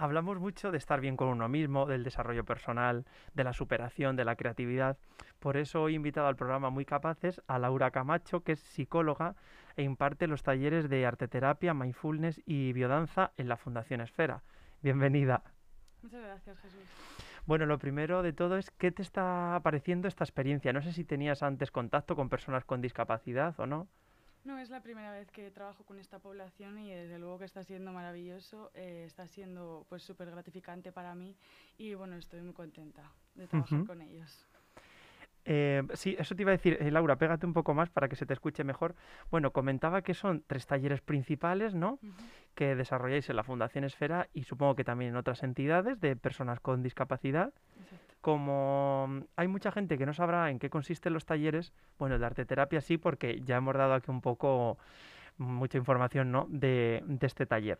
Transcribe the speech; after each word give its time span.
Hablamos 0.00 0.38
mucho 0.38 0.70
de 0.70 0.78
estar 0.78 1.00
bien 1.00 1.16
con 1.16 1.26
uno 1.26 1.48
mismo, 1.48 1.84
del 1.84 2.04
desarrollo 2.04 2.44
personal, 2.44 3.04
de 3.34 3.42
la 3.42 3.52
superación, 3.52 4.14
de 4.14 4.24
la 4.24 4.36
creatividad. 4.36 4.96
Por 5.40 5.56
eso 5.56 5.82
hoy 5.82 5.94
he 5.94 5.96
invitado 5.96 6.28
al 6.28 6.36
programa 6.36 6.70
Muy 6.70 6.84
Capaces 6.84 7.42
a 7.48 7.58
Laura 7.58 7.90
Camacho, 7.90 8.44
que 8.44 8.52
es 8.52 8.60
psicóloga 8.60 9.34
e 9.74 9.82
imparte 9.82 10.28
los 10.28 10.44
talleres 10.44 10.88
de 10.88 11.04
arteterapia, 11.04 11.74
mindfulness 11.74 12.40
y 12.46 12.72
biodanza 12.72 13.32
en 13.36 13.48
la 13.48 13.56
Fundación 13.56 14.00
Esfera. 14.00 14.44
Bienvenida. 14.82 15.42
Muchas 16.00 16.22
gracias, 16.22 16.60
Jesús. 16.60 16.80
Bueno, 17.46 17.66
lo 17.66 17.80
primero 17.80 18.22
de 18.22 18.32
todo 18.32 18.56
es 18.56 18.70
qué 18.70 18.92
te 18.92 19.02
está 19.02 19.58
pareciendo 19.64 20.06
esta 20.06 20.22
experiencia. 20.22 20.72
No 20.72 20.80
sé 20.80 20.92
si 20.92 21.02
tenías 21.02 21.42
antes 21.42 21.72
contacto 21.72 22.14
con 22.14 22.28
personas 22.28 22.64
con 22.64 22.80
discapacidad 22.80 23.58
o 23.58 23.66
no. 23.66 23.88
No 24.48 24.58
es 24.58 24.70
la 24.70 24.80
primera 24.80 25.12
vez 25.12 25.30
que 25.30 25.50
trabajo 25.50 25.84
con 25.84 25.98
esta 25.98 26.20
población 26.20 26.78
y 26.78 26.90
desde 26.90 27.18
luego 27.18 27.38
que 27.38 27.44
está 27.44 27.62
siendo 27.64 27.92
maravilloso, 27.92 28.70
eh, 28.72 29.04
está 29.06 29.26
siendo 29.26 29.84
pues 29.90 30.02
súper 30.02 30.30
gratificante 30.30 30.90
para 30.90 31.14
mí 31.14 31.36
y 31.76 31.92
bueno, 31.92 32.16
estoy 32.16 32.40
muy 32.40 32.54
contenta 32.54 33.02
de 33.34 33.46
trabajar 33.46 33.84
con 33.84 34.00
ellos. 34.00 34.46
Eh, 35.44 35.82
sí, 35.92 36.16
eso 36.18 36.34
te 36.34 36.40
iba 36.44 36.52
a 36.52 36.56
decir, 36.56 36.78
eh, 36.80 36.90
Laura, 36.90 37.16
pégate 37.16 37.44
un 37.44 37.52
poco 37.52 37.74
más 37.74 37.90
para 37.90 38.08
que 38.08 38.16
se 38.16 38.24
te 38.24 38.32
escuche 38.32 38.64
mejor. 38.64 38.94
Bueno, 39.30 39.50
comentaba 39.50 40.00
que 40.00 40.14
son 40.14 40.42
tres 40.46 40.66
talleres 40.66 41.02
principales, 41.02 41.74
¿no? 41.74 41.98
Que 42.54 42.74
desarrolláis 42.74 43.28
en 43.28 43.36
la 43.36 43.44
Fundación 43.44 43.84
Esfera 43.84 44.30
y 44.32 44.44
supongo 44.44 44.76
que 44.76 44.84
también 44.84 45.10
en 45.10 45.16
otras 45.16 45.42
entidades 45.42 46.00
de 46.00 46.16
personas 46.16 46.58
con 46.58 46.82
discapacidad. 46.82 47.52
Exacto. 47.82 48.07
Como 48.20 49.06
mm, 49.08 49.20
hay 49.36 49.48
mucha 49.48 49.72
gente 49.72 49.98
que 49.98 50.06
no 50.06 50.12
sabrá 50.12 50.50
en 50.50 50.58
qué 50.58 50.70
consisten 50.70 51.12
los 51.12 51.26
talleres, 51.26 51.72
bueno, 51.98 52.16
el 52.16 52.20
de 52.20 52.26
arteterapia 52.26 52.80
sí, 52.80 52.98
porque 52.98 53.40
ya 53.42 53.56
hemos 53.56 53.74
dado 53.74 53.94
aquí 53.94 54.10
un 54.10 54.20
poco 54.20 54.78
mucha 55.38 55.78
información, 55.78 56.32
¿no? 56.32 56.46
de, 56.48 57.02
de 57.06 57.26
este 57.26 57.46
taller. 57.46 57.78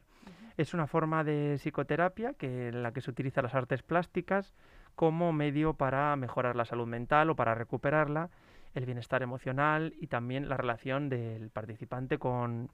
Es 0.56 0.74
una 0.74 0.86
forma 0.86 1.22
de 1.22 1.56
psicoterapia 1.58 2.34
que, 2.34 2.68
en 2.68 2.82
la 2.82 2.92
que 2.92 3.00
se 3.00 3.10
utilizan 3.10 3.44
las 3.44 3.54
artes 3.54 3.82
plásticas 3.82 4.54
como 4.94 5.32
medio 5.32 5.74
para 5.74 6.16
mejorar 6.16 6.56
la 6.56 6.64
salud 6.64 6.86
mental 6.86 7.30
o 7.30 7.36
para 7.36 7.54
recuperarla, 7.54 8.30
el 8.74 8.84
bienestar 8.84 9.22
emocional 9.22 9.94
y 10.00 10.08
también 10.08 10.48
la 10.48 10.56
relación 10.56 11.08
del 11.08 11.50
participante 11.50 12.18
con, 12.18 12.70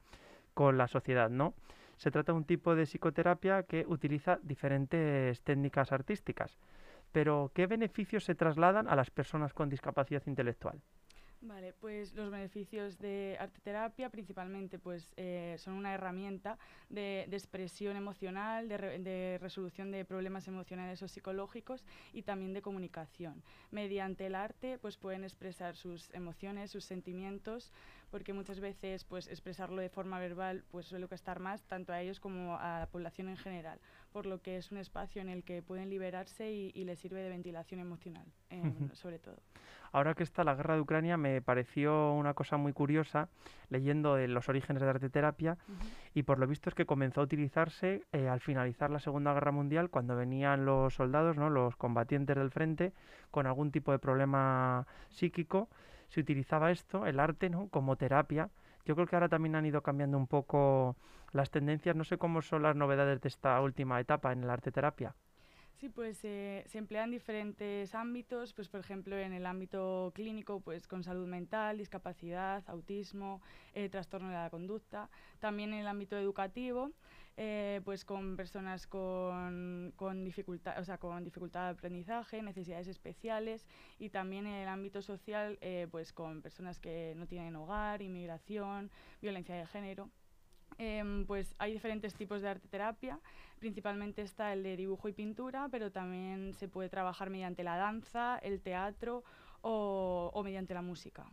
con 0.55 0.79
la 0.79 0.89
sociedad, 0.89 1.29
¿no? 1.29 1.55
Se 1.97 2.11
trata 2.11 2.33
de 2.33 2.39
un 2.39 2.45
tipo 2.45 2.75
de 2.75 2.87
psicoterapia 2.87 3.65
que 3.65 3.85
utiliza 3.87 4.39
diferentes 4.43 5.43
técnicas 5.43 5.93
artísticas. 5.93 6.59
Pero, 7.15 7.53
¿qué 7.55 7.69
beneficios 7.69 8.25
se 8.25 8.35
trasladan 8.35 8.89
a 8.89 8.97
las 8.97 9.09
personas 9.09 9.55
con 9.55 9.69
discapacidad 9.69 10.25
intelectual? 10.27 10.83
Vale, 11.41 11.73
pues 11.75 12.13
los 12.15 12.31
beneficios 12.31 12.99
de 12.99 13.37
arteterapia 13.39 14.09
principalmente 14.09 14.81
pues 14.81 15.13
eh, 15.17 15.55
son 15.59 15.75
una 15.75 15.95
herramienta 15.95 16.59
de, 16.89 17.29
expresión 17.31 17.97
emocional, 17.97 18.67
de 18.69 19.39
resolución 19.41 19.93
de 19.93 20.05
problemas 20.05 20.49
emocionales 20.49 21.03
o 21.03 21.09
psicológicos 21.09 21.85
y 22.13 22.23
también 22.23 22.53
de 22.53 22.63
comunicación. 22.63 23.45
Mediante 23.71 24.27
el 24.27 24.35
arte 24.35 24.79
pues 24.79 24.97
pueden 24.97 25.23
expresar 25.23 25.77
sus 25.77 26.13
emociones, 26.15 26.73
sus 26.73 26.85
sentimientos, 26.85 27.71
porque 28.15 28.33
muchas 28.33 28.61
veces 28.61 29.03
pues 29.03 29.27
expresarlo 29.27 29.83
de 29.83 29.89
forma 29.89 30.21
verbal 30.21 30.63
pues 30.71 30.87
suele 30.87 31.09
costar 31.09 31.41
más 31.41 31.65
tanto 31.65 31.93
a 31.93 32.01
ellos 32.01 32.21
como 32.21 32.57
a 32.61 32.79
la 32.79 32.87
población 32.87 33.29
en 33.29 33.37
general, 33.37 33.81
por 34.13 34.25
lo 34.25 34.41
que 34.41 34.57
es 34.57 34.71
un 34.71 34.79
espacio 34.79 35.21
en 35.21 35.29
el 35.29 35.43
que 35.43 35.63
pueden 35.63 35.91
liberarse 35.91 36.49
y, 36.53 36.71
y 36.77 36.85
les 36.85 37.01
sirve 37.01 37.23
de 37.23 37.29
ventilación 37.29 37.81
emocional, 37.81 38.25
eh, 38.51 38.63
sobre 38.93 39.19
todo. 39.19 39.35
Ahora 39.91 40.15
que 40.15 40.23
está 40.23 40.45
la 40.45 40.55
guerra 40.55 40.77
de 40.77 40.83
Ucrania, 40.83 41.17
me 41.17 41.43
pareció 41.43 42.13
una 42.13 42.35
cosa 42.35 42.57
muy 42.57 42.73
curiosa 42.73 43.31
leyendo 43.69 44.15
de 44.15 44.29
los 44.29 44.49
orígenes 44.49 44.81
de 44.81 44.91
arteterapia 44.91 45.59
Ujú. 45.67 45.89
y 46.15 46.23
por 46.23 46.39
lo 46.39 46.47
visto 46.47 46.69
es 46.69 46.77
que 46.77 46.87
comenzó 46.87 47.21
a 47.21 47.25
utilizarse 47.25 48.05
eh, 48.13 48.29
al 48.29 48.39
finalizar 48.39 48.91
la 48.91 49.01
Segunda 49.01 49.35
Guerra 49.35 49.51
Mundial 49.51 49.91
cuando 49.91 50.15
venían 50.15 50.65
los 50.65 50.95
soldados, 50.95 51.37
¿no? 51.37 51.51
los 51.51 51.75
combatientes 51.75 52.37
del 52.37 52.53
frente 52.53 52.93
con 53.33 53.49
algún 53.49 53.73
tipo 53.73 53.91
de 53.91 53.99
problema 53.99 54.87
psíquico, 55.09 55.69
se 56.15 56.21
utilizaba 56.21 56.71
esto, 56.71 57.07
el 57.07 57.19
arte, 57.19 57.51
¿no? 57.51 57.69
como 57.69 57.97
terapia. 57.97 58.49
Yo 58.87 58.95
creo 58.95 59.07
que 59.07 59.17
ahora 59.17 59.29
también 59.29 59.57
han 59.57 59.67
ido 59.67 59.83
cambiando 59.83 60.17
un 60.17 60.29
poco 60.29 60.97
las 61.33 61.51
tendencias, 61.51 61.97
no 61.97 62.05
sé 62.05 62.19
cómo 62.19 62.41
son 62.41 62.63
las 62.63 62.77
novedades 62.77 63.21
de 63.21 63.29
esta 63.29 63.61
última 63.61 64.01
etapa 64.01 64.33
en 64.33 64.47
la 64.47 64.53
arteterapia. 64.53 65.15
Sí, 65.81 65.89
pues 65.89 66.25
eh, 66.25 66.65
se 66.69 66.79
emplean 66.79 67.11
diferentes 67.11 67.95
ámbitos, 67.97 68.53
pues 68.53 68.69
por 68.69 68.79
ejemplo 68.79 69.19
en 69.19 69.33
el 69.33 69.45
ámbito 69.45 70.13
clínico, 70.15 70.61
pues 70.61 70.87
con 70.87 71.03
salud 71.03 71.27
mental, 71.27 71.79
discapacidad, 71.79 72.63
autismo, 72.69 73.43
eh, 73.75 73.89
trastorno 73.89 74.29
de 74.29 74.35
la 74.35 74.51
conducta. 74.51 75.11
También 75.41 75.73
en 75.73 75.81
el 75.81 75.89
ámbito 75.89 76.17
educativo, 76.17 76.93
eh, 77.37 77.81
pues 77.85 78.05
con 78.05 78.37
personas 78.37 78.87
con, 78.87 79.93
con, 79.97 80.25
dificultad, 80.25 80.79
o 80.79 80.85
sea, 80.85 80.99
con 80.99 81.25
dificultad 81.25 81.65
de 81.65 81.71
aprendizaje, 81.71 82.43
necesidades 82.43 82.87
especiales 82.87 83.67
y 83.99 84.11
también 84.11 84.47
en 84.47 84.55
el 84.55 84.69
ámbito 84.69 85.03
social, 85.03 85.59
eh, 85.61 85.89
pues 85.91 86.13
con 86.13 86.43
personas 86.43 86.79
que 86.79 87.15
no 87.17 87.27
tienen 87.27 87.57
hogar, 87.57 88.03
inmigración, 88.03 88.91
violencia 89.21 89.57
de 89.57 89.67
género. 89.67 90.11
Em, 90.79 91.27
pues 91.27 91.55
hay 91.59 91.73
diferentes 91.73 92.15
tipos 92.15 92.41
de 92.41 92.49
arte 92.49 92.69
terapia, 92.69 93.19
principalmente 93.59 94.23
está 94.23 94.53
el 94.53 94.63
de 94.63 94.77
dibujo 94.77 95.09
y 95.09 95.13
pintura, 95.13 95.69
pero 95.71 95.91
también 95.91 96.53
se 96.55 96.69
puede 96.69 96.89
trabajar 96.89 97.31
mediante 97.31 97.65
la 97.65 97.77
danza, 97.77 98.39
el 98.39 98.61
teatro 98.61 99.25
o, 99.61 100.41
mediante 100.45 100.75
la 100.75 100.83
música. 100.83 101.27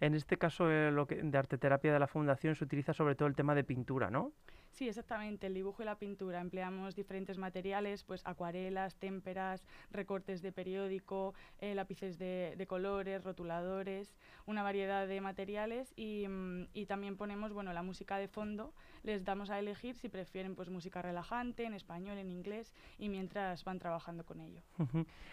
En 0.00 0.14
este 0.14 0.38
caso, 0.38 0.70
eh, 0.70 0.92
de 0.92 1.38
arte 1.38 1.58
terapia 1.58 1.92
de 1.92 1.98
la 1.98 2.06
Fundación 2.06 2.54
se 2.54 2.64
utiliza 2.64 2.92
sobre 2.92 3.16
todo 3.16 3.26
el 3.28 3.34
tema 3.34 3.54
de 3.54 3.64
pintura, 3.64 4.10
¿no? 4.10 4.32
Sí, 4.70 4.88
exactamente, 4.88 5.46
el 5.46 5.54
dibujo 5.54 5.82
y 5.82 5.86
la 5.86 5.96
pintura. 5.96 6.40
Empleamos 6.40 6.94
diferentes 6.94 7.38
materiales, 7.38 8.04
pues 8.04 8.22
acuarelas, 8.24 8.96
témperas, 8.96 9.64
recortes 9.90 10.42
de 10.42 10.52
periódico, 10.52 11.34
eh, 11.58 11.74
lápices 11.74 12.18
de, 12.18 12.64
colores, 12.68 13.24
rotuladores, 13.24 14.14
una 14.46 14.62
variedad 14.62 15.06
de 15.08 15.20
materiales 15.20 15.92
y, 15.96 16.28
mm, 16.28 16.68
y, 16.74 16.86
también 16.86 17.16
ponemos 17.16 17.52
bueno, 17.52 17.72
la 17.72 17.82
música 17.82 18.18
de 18.18 18.28
fondo. 18.28 18.72
Les 19.02 19.24
damos 19.24 19.50
a 19.50 19.58
elegir 19.58 19.96
si 19.96 20.08
prefieren 20.08 20.54
pues 20.54 20.70
música 20.70 21.02
relajante, 21.02 21.64
en 21.64 21.74
español, 21.74 22.18
en 22.18 22.30
inglés 22.30 22.72
y 22.98 23.08
mientras 23.08 23.64
van 23.64 23.78
trabajando 23.78 24.24
con 24.24 24.40
ello. 24.40 24.62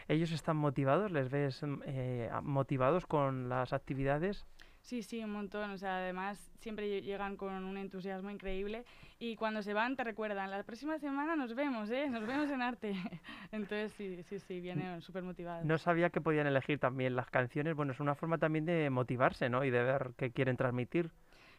¿Ellos 0.07 0.31
están 0.31 0.57
motivados? 0.57 1.11
¿Les 1.11 1.29
ves 1.29 1.61
eh, 1.85 2.29
motivados 2.41 3.05
con 3.05 3.49
las 3.49 3.73
actividades? 3.73 4.45
Sí, 4.85 5.01
sí, 5.01 5.23
un 5.23 5.31
montón. 5.31 5.71
O 5.71 5.77
sea, 5.79 5.97
además 5.97 6.37
siempre 6.59 7.01
llegan 7.01 7.37
con 7.37 7.51
un 7.63 7.75
entusiasmo 7.75 8.29
increíble 8.29 8.85
y 9.17 9.35
cuando 9.35 9.63
se 9.63 9.73
van 9.73 9.95
te 9.95 10.03
recuerdan, 10.03 10.51
la 10.51 10.61
próxima 10.61 10.99
semana 10.99 11.35
nos 11.35 11.55
vemos, 11.55 11.89
¿eh? 11.89 12.07
Nos 12.07 12.27
vemos 12.27 12.51
en 12.51 12.61
arte. 12.61 12.93
Entonces, 13.51 13.93
sí, 13.93 14.21
sí, 14.21 14.37
sí, 14.37 14.59
vienen 14.59 15.01
súper 15.01 15.23
motivados. 15.23 15.65
No 15.65 15.79
sabía 15.79 16.11
que 16.11 16.21
podían 16.21 16.45
elegir 16.45 16.77
también 16.77 17.15
las 17.15 17.31
canciones. 17.31 17.75
Bueno, 17.75 17.93
es 17.93 17.99
una 17.99 18.13
forma 18.13 18.37
también 18.37 18.65
de 18.65 18.91
motivarse, 18.91 19.49
¿no? 19.49 19.65
Y 19.65 19.71
de 19.71 19.81
ver 19.81 20.11
qué 20.17 20.29
quieren 20.29 20.55
transmitir. 20.55 21.09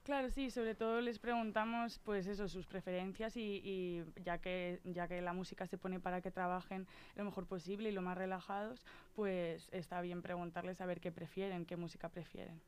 Claro, 0.06 0.30
sí, 0.30 0.52
sobre 0.52 0.76
todo 0.76 1.00
les 1.00 1.18
preguntamos 1.18 1.98
pues 2.04 2.28
eso, 2.28 2.46
sus 2.46 2.64
preferencias 2.64 3.36
y, 3.36 4.04
ya, 4.24 4.38
que, 4.38 4.78
ya 4.84 5.08
que 5.08 5.20
la 5.20 5.32
música 5.32 5.66
se 5.66 5.78
pone 5.78 5.98
para 5.98 6.20
que 6.20 6.30
trabajen 6.30 6.86
lo 7.16 7.24
mejor 7.24 7.46
posible 7.46 7.88
y 7.88 7.92
lo 7.92 8.02
más 8.02 8.16
relajados, 8.16 8.86
pues 9.16 9.68
está 9.72 10.00
bien 10.02 10.22
preguntarles 10.22 10.80
a 10.80 10.86
ver 10.86 11.00
qué 11.00 11.10
prefieren, 11.10 11.66
qué 11.66 11.76
música 11.76 12.08
prefieren. 12.08 12.60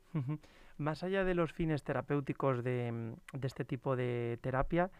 Más 0.79 1.05
allá 1.05 1.23
de 1.23 1.37
los 1.37 1.53
fines 1.53 1.85
terapéuticos 1.85 2.65
de, 2.65 3.15
de 3.33 3.47
este 3.47 3.65
tipo 3.65 3.95
de 3.95 4.41
terapia, 4.43 4.91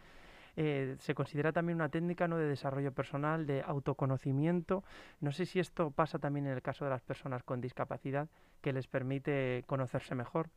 eh, 0.55 0.95
se 0.99 1.13
considera 1.15 1.51
también 1.51 1.75
una 1.75 1.89
técnica 1.89 2.29
¿no? 2.29 2.37
de 2.37 2.47
desarrollo 2.47 2.93
personal, 2.93 3.47
de 3.47 3.63
autoconocimiento. 3.63 4.85
No 5.19 5.33
sé 5.33 5.45
si 5.45 5.59
esto 5.59 5.91
pasa 5.91 6.19
también 6.19 6.45
en 6.47 6.53
el 6.53 6.61
caso 6.61 6.85
de 6.85 6.91
las 6.91 7.01
personas 7.01 7.43
con 7.43 7.59
discapacidad, 7.59 8.29
que 8.61 8.71
les 8.71 8.87
permite 8.87 9.65
conocerse 9.67 10.15
mejor. 10.15 10.49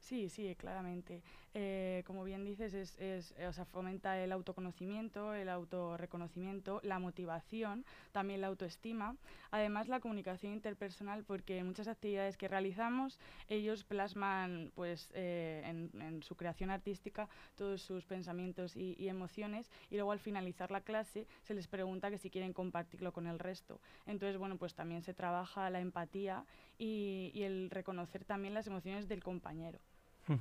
Sí, 0.00 0.28
sí, 0.30 0.54
claramente. 0.56 1.22
Eh, 1.52 2.02
como 2.06 2.24
bien 2.24 2.44
dices, 2.44 2.74
es, 2.74 2.98
es, 2.98 3.34
o 3.46 3.52
sea, 3.52 3.64
fomenta 3.66 4.18
el 4.18 4.32
autoconocimiento, 4.32 5.34
el 5.34 5.48
autorreconocimiento, 5.48 6.80
la 6.82 6.98
motivación, 6.98 7.84
también 8.10 8.40
la 8.40 8.46
autoestima. 8.46 9.16
Además, 9.50 9.88
la 9.88 10.00
comunicación 10.00 10.52
interpersonal, 10.52 11.22
porque 11.24 11.62
muchas 11.62 11.86
actividades 11.86 12.36
que 12.38 12.48
realizamos, 12.48 13.18
ellos 13.48 13.84
plasman 13.84 14.72
pues, 14.74 15.10
eh, 15.14 15.62
en, 15.64 16.22
su 16.22 16.34
creación 16.34 16.70
artística 16.70 17.28
todos 17.54 17.82
sus 17.82 18.04
pensamientos 18.06 18.76
y, 18.76 19.08
emociones 19.08 19.70
y 19.90 19.96
luego 19.96 20.12
al 20.12 20.20
finalizar 20.20 20.70
la 20.70 20.80
clase 20.80 21.26
se 21.42 21.54
les 21.54 21.66
pregunta 21.66 22.10
que 22.10 22.18
si 22.18 22.30
quieren 22.30 22.52
compartirlo 22.52 23.12
con 23.12 23.26
el 23.26 23.38
resto. 23.38 23.80
Entonces, 24.06 24.38
bueno, 24.38 24.56
pues 24.56 24.74
también 24.74 25.02
se 25.02 25.14
trabaja 25.14 25.68
la 25.70 25.80
empatía 25.80 26.44
y 26.78 27.32
el 27.34 27.70
reconocer 27.70 28.24
también 28.24 28.54
las 28.54 28.66
emociones 28.66 29.08
del 29.08 29.22
compañero. 29.22 29.78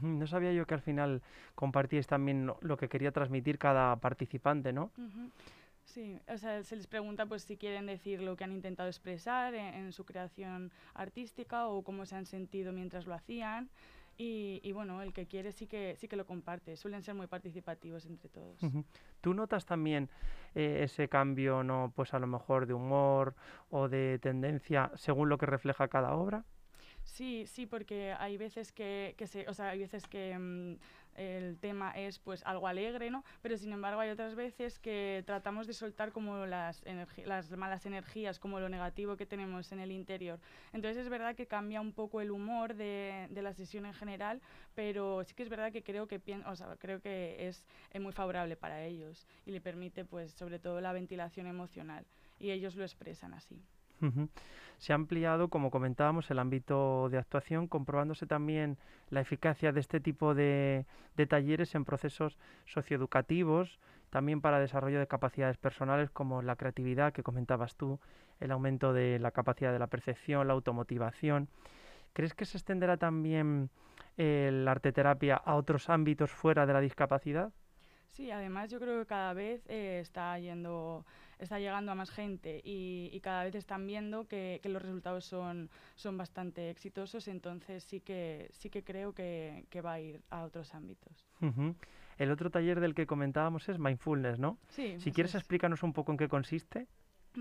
No 0.02 0.28
sabía 0.28 0.54
yo 0.54 0.66
que 0.66 0.76
al 0.76 0.82
final 0.82 1.22
compartíais 1.56 2.08
también 2.08 2.52
lo 2.62 2.78
que 2.78 2.90
quería 2.90 3.12
transmitir 3.12 3.58
cada 3.58 3.96
participante, 3.96 4.72
¿no? 4.72 4.92
Uh 4.98 5.02
-huh. 5.02 5.32
Sí, 5.86 6.20
o 6.28 6.38
sea, 6.38 6.62
se 6.64 6.76
les 6.76 6.86
pregunta 6.86 7.26
pues 7.26 7.44
si 7.44 7.58
quieren 7.58 7.88
decir 7.88 8.22
lo 8.22 8.36
que 8.36 8.44
han 8.44 8.52
intentado 8.52 8.88
expresar 8.88 9.56
en, 9.56 9.74
en 9.74 9.92
su 9.92 10.06
creación 10.06 10.72
artística 10.94 11.68
o 11.68 11.82
cómo 11.82 12.06
se 12.06 12.16
han 12.16 12.28
sentido 12.28 12.72
mientras 12.72 13.08
lo 13.08 13.16
hacían. 13.16 13.70
Y, 14.22 14.60
y, 14.64 14.74
bueno, 14.74 15.02
el 15.02 15.14
que 15.14 15.28
quiere 15.28 15.54
sí 15.54 15.66
que, 15.66 15.96
sí 15.96 16.10
que 16.10 16.18
lo 16.18 16.26
comparte. 16.26 16.76
Suelen 16.76 17.04
ser 17.04 17.16
muy 17.16 17.28
participativos 17.28 18.06
entre 18.06 18.28
todos. 18.28 18.62
Uh 18.62 18.68
-huh. 18.68 18.84
¿Tú 19.22 19.34
notas 19.34 19.66
también 19.66 20.10
eh, 20.56 20.82
ese 20.84 21.08
cambio, 21.08 21.64
no 21.64 21.94
pues 21.96 22.14
a 22.14 22.20
lo 22.20 22.28
mejor 22.28 22.66
de 22.66 22.74
humor 22.74 23.34
o 23.70 23.88
de 23.88 24.20
tendencia 24.20 24.92
según 24.96 25.30
lo 25.30 25.38
que 25.38 25.46
refleja 25.46 25.88
cada 25.88 26.14
obra? 26.16 26.44
Sí, 27.10 27.46
sí, 27.48 27.66
porque 27.66 28.14
hay 28.18 28.38
veces 28.38 28.72
que, 28.72 29.16
que 29.18 29.28
se, 29.28 29.48
o 29.50 29.54
sea, 29.54 29.70
hay 29.70 29.80
veces 29.80 30.08
que 30.08 30.38
mmm, 30.38 30.76
el 31.16 31.58
tema 31.58 31.92
es 31.92 32.20
pues 32.20 32.44
algo 32.46 32.68
alegre, 32.68 33.10
¿no? 33.10 33.26
Pero 33.42 33.58
sin 33.58 33.74
embargo 33.74 34.00
hay 34.00 34.10
otras 34.12 34.36
veces 34.36 34.80
que 34.80 35.24
tratamos 35.26 35.68
de 35.68 35.74
soltar 35.74 36.12
como 36.12 36.46
las, 36.46 36.84
las 37.26 37.52
malas 37.52 37.86
energías, 37.86 38.40
como 38.40 38.60
lo 38.60 38.70
negativo 38.70 39.18
que 39.18 39.26
tenemos 39.26 39.72
en 39.72 39.80
el 39.80 39.92
interior. 39.92 40.40
Entonces 40.72 41.04
es 41.04 41.10
verdad 41.10 41.36
que 41.36 41.48
cambia 41.48 41.82
un 41.82 41.94
poco 41.94 42.22
el 42.22 42.32
humor 42.32 42.76
de, 42.76 43.28
de 43.32 43.42
la 43.42 43.54
sesión 43.54 43.86
en 43.86 43.94
general, 43.94 44.40
pero 44.76 45.24
sí 45.26 45.34
que 45.34 45.44
es 45.44 45.50
verdad 45.50 45.72
que 45.74 45.84
creo 45.84 46.08
que, 46.08 46.22
o 46.46 46.56
sea, 46.56 46.78
creo 46.78 47.02
que 47.02 47.48
es, 47.48 47.66
es 47.92 48.02
muy 48.02 48.14
favorable 48.14 48.56
para 48.56 48.86
ellos 48.86 49.26
y 49.46 49.52
le 49.52 49.62
permite 49.62 50.06
pues 50.06 50.32
sobre 50.32 50.60
todo 50.60 50.80
la 50.80 50.94
ventilación 50.94 51.48
emocional 51.48 52.06
y 52.38 52.52
ellos 52.52 52.76
lo 52.76 52.84
expresan 52.84 53.34
así. 53.34 53.62
Se 54.78 54.94
ha 54.94 54.96
ampliado, 54.96 55.50
como 55.50 55.72
comentábamos, 55.72 56.32
el 56.32 56.40
ámbito 56.40 57.10
de 57.10 57.18
actuación, 57.18 57.68
comprobándose 57.68 58.26
también 58.26 58.78
la 59.10 59.20
eficacia 59.20 59.72
de 59.74 59.82
este 59.82 60.00
tipo 60.00 60.34
de, 60.34 60.86
de 61.18 61.28
talleres 61.28 61.76
en 61.76 61.84
procesos 61.84 62.38
socioeducativos, 62.66 63.80
también 64.10 64.42
para 64.42 64.60
desarrollo 64.60 65.00
de 65.00 65.08
capacidades 65.08 65.58
personales 65.58 66.10
como 66.10 66.42
la 66.42 66.56
creatividad 66.56 67.14
que 67.14 67.24
comentabas 67.24 67.76
tú, 67.76 68.00
el 68.40 68.52
aumento 68.52 68.94
de 68.94 69.20
la 69.20 69.32
capacidad 69.32 69.74
de 69.74 69.80
la 69.80 69.88
percepción, 69.88 70.48
la 70.48 70.54
automotivación. 70.54 71.50
¿Crees 72.14 72.34
que 72.34 72.46
se 72.46 72.58
extenderá 72.58 72.98
también 72.98 73.70
eh, 74.18 74.50
la 74.52 74.72
arteterapia 74.72 75.36
a 75.36 75.56
otros 75.56 75.90
ámbitos 75.90 76.32
fuera 76.32 76.66
de 76.66 76.74
la 76.74 76.80
discapacidad? 76.80 77.52
Sí, 78.12 78.32
además 78.32 78.70
yo 78.70 78.80
creo 78.80 79.00
que 79.00 79.06
cada 79.06 79.34
vez 79.34 79.62
eh, 79.68 80.00
está 80.02 80.38
yendo 80.40 81.06
está 81.40 81.58
llegando 81.58 81.92
a 81.92 81.96
más 81.96 82.12
gente 82.12 82.62
y, 82.64 83.10
y 83.14 83.20
cada 83.22 83.46
vez 83.46 83.56
están 83.56 83.88
viendo 83.88 84.28
que, 84.28 84.60
que, 84.62 84.70
los 84.70 84.82
resultados 84.82 85.24
son, 85.26 85.70
son 85.96 86.18
bastante 86.18 86.70
exitosos, 86.70 87.28
entonces 87.30 87.84
sí 87.86 88.02
que, 88.02 88.50
sí 88.52 88.70
que 88.70 88.84
creo 88.84 89.14
que, 89.14 89.66
que 89.70 89.82
va 89.82 89.94
a 89.94 90.00
ir 90.02 90.22
a 90.30 90.44
otros 90.44 90.76
ámbitos. 90.76 91.26
Uh 91.40 91.46
-huh. 91.46 91.76
El 92.18 92.32
otro 92.32 92.50
taller 92.50 92.82
del 92.82 92.94
que 92.94 93.08
comentábamos 93.08 93.70
es 93.70 93.80
Mindfulness, 93.80 94.38
¿no? 94.40 94.58
Sí. 94.68 95.00
Si 95.00 95.14
quieres, 95.14 95.34
es. 95.34 95.40
explícanos 95.40 95.84
un 95.84 95.94
poco 95.94 96.12
en 96.12 96.18
qué 96.18 96.28
consiste. 96.28 96.88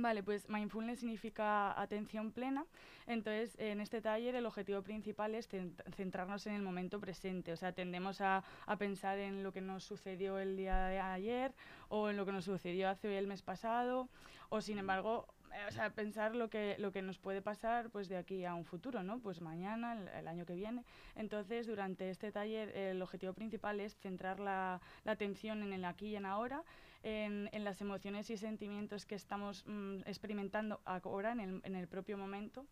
Vale, 0.00 0.22
pues 0.22 0.48
mindfulness 0.48 1.00
significa 1.00 1.78
atención 1.80 2.30
plena. 2.30 2.64
Entonces, 3.06 3.56
en 3.58 3.80
este 3.80 4.00
taller 4.00 4.36
el 4.36 4.46
objetivo 4.46 4.80
principal 4.82 5.34
es 5.34 5.48
centrarnos 5.96 6.46
en 6.46 6.54
el 6.54 6.62
momento 6.62 7.00
presente. 7.00 7.52
O 7.52 7.56
sea, 7.56 7.72
tendemos 7.72 8.20
a, 8.20 8.44
a, 8.66 8.76
pensar 8.76 9.18
en 9.18 9.42
lo 9.42 9.52
que 9.52 9.60
nos 9.60 9.82
sucedió 9.82 10.38
el 10.38 10.56
día 10.56 10.86
de 10.86 11.00
ayer 11.00 11.52
o 11.88 12.10
en 12.10 12.16
lo 12.16 12.24
que 12.26 12.32
nos 12.32 12.44
sucedió 12.44 12.88
hace 12.88 13.18
el 13.18 13.26
mes 13.26 13.42
pasado. 13.42 14.08
O, 14.50 14.60
sin 14.60 14.78
embargo, 14.78 15.26
o 15.68 15.72
sea, 15.72 15.90
pensar 15.90 16.36
lo 16.36 16.48
que, 16.48 16.76
lo 16.78 16.92
que 16.92 17.02
nos 17.02 17.18
puede 17.18 17.42
pasar 17.42 17.90
pues 17.90 18.08
de 18.08 18.18
aquí 18.18 18.44
a 18.44 18.54
un 18.54 18.64
futuro, 18.64 19.02
¿no? 19.02 19.18
Pues 19.18 19.40
mañana, 19.40 19.94
el, 19.94 20.08
el 20.08 20.28
año 20.28 20.46
que 20.46 20.54
viene. 20.54 20.84
Entonces, 21.16 21.66
durante 21.66 22.10
este 22.10 22.30
taller 22.30 22.76
el 22.76 23.02
objetivo 23.02 23.32
principal 23.32 23.80
es 23.80 23.96
centrar 23.96 24.38
la, 24.38 24.80
la 25.04 25.12
atención 25.12 25.62
en 25.62 25.72
el 25.72 25.84
aquí 25.84 26.08
y 26.08 26.16
en 26.16 26.26
ahora 26.26 26.62
en, 27.02 27.48
en, 27.52 27.64
las 27.64 27.80
emociones 27.80 28.30
y 28.30 28.36
sentimientos 28.36 29.06
que 29.06 29.14
estamos 29.14 29.64
mmm, 29.66 30.00
experimentando 30.06 30.80
ahora, 30.84 31.32
en 31.32 31.40
el, 31.40 31.60
en 31.64 31.74
el, 31.74 31.88
propio 31.88 32.16
momento. 32.16 32.66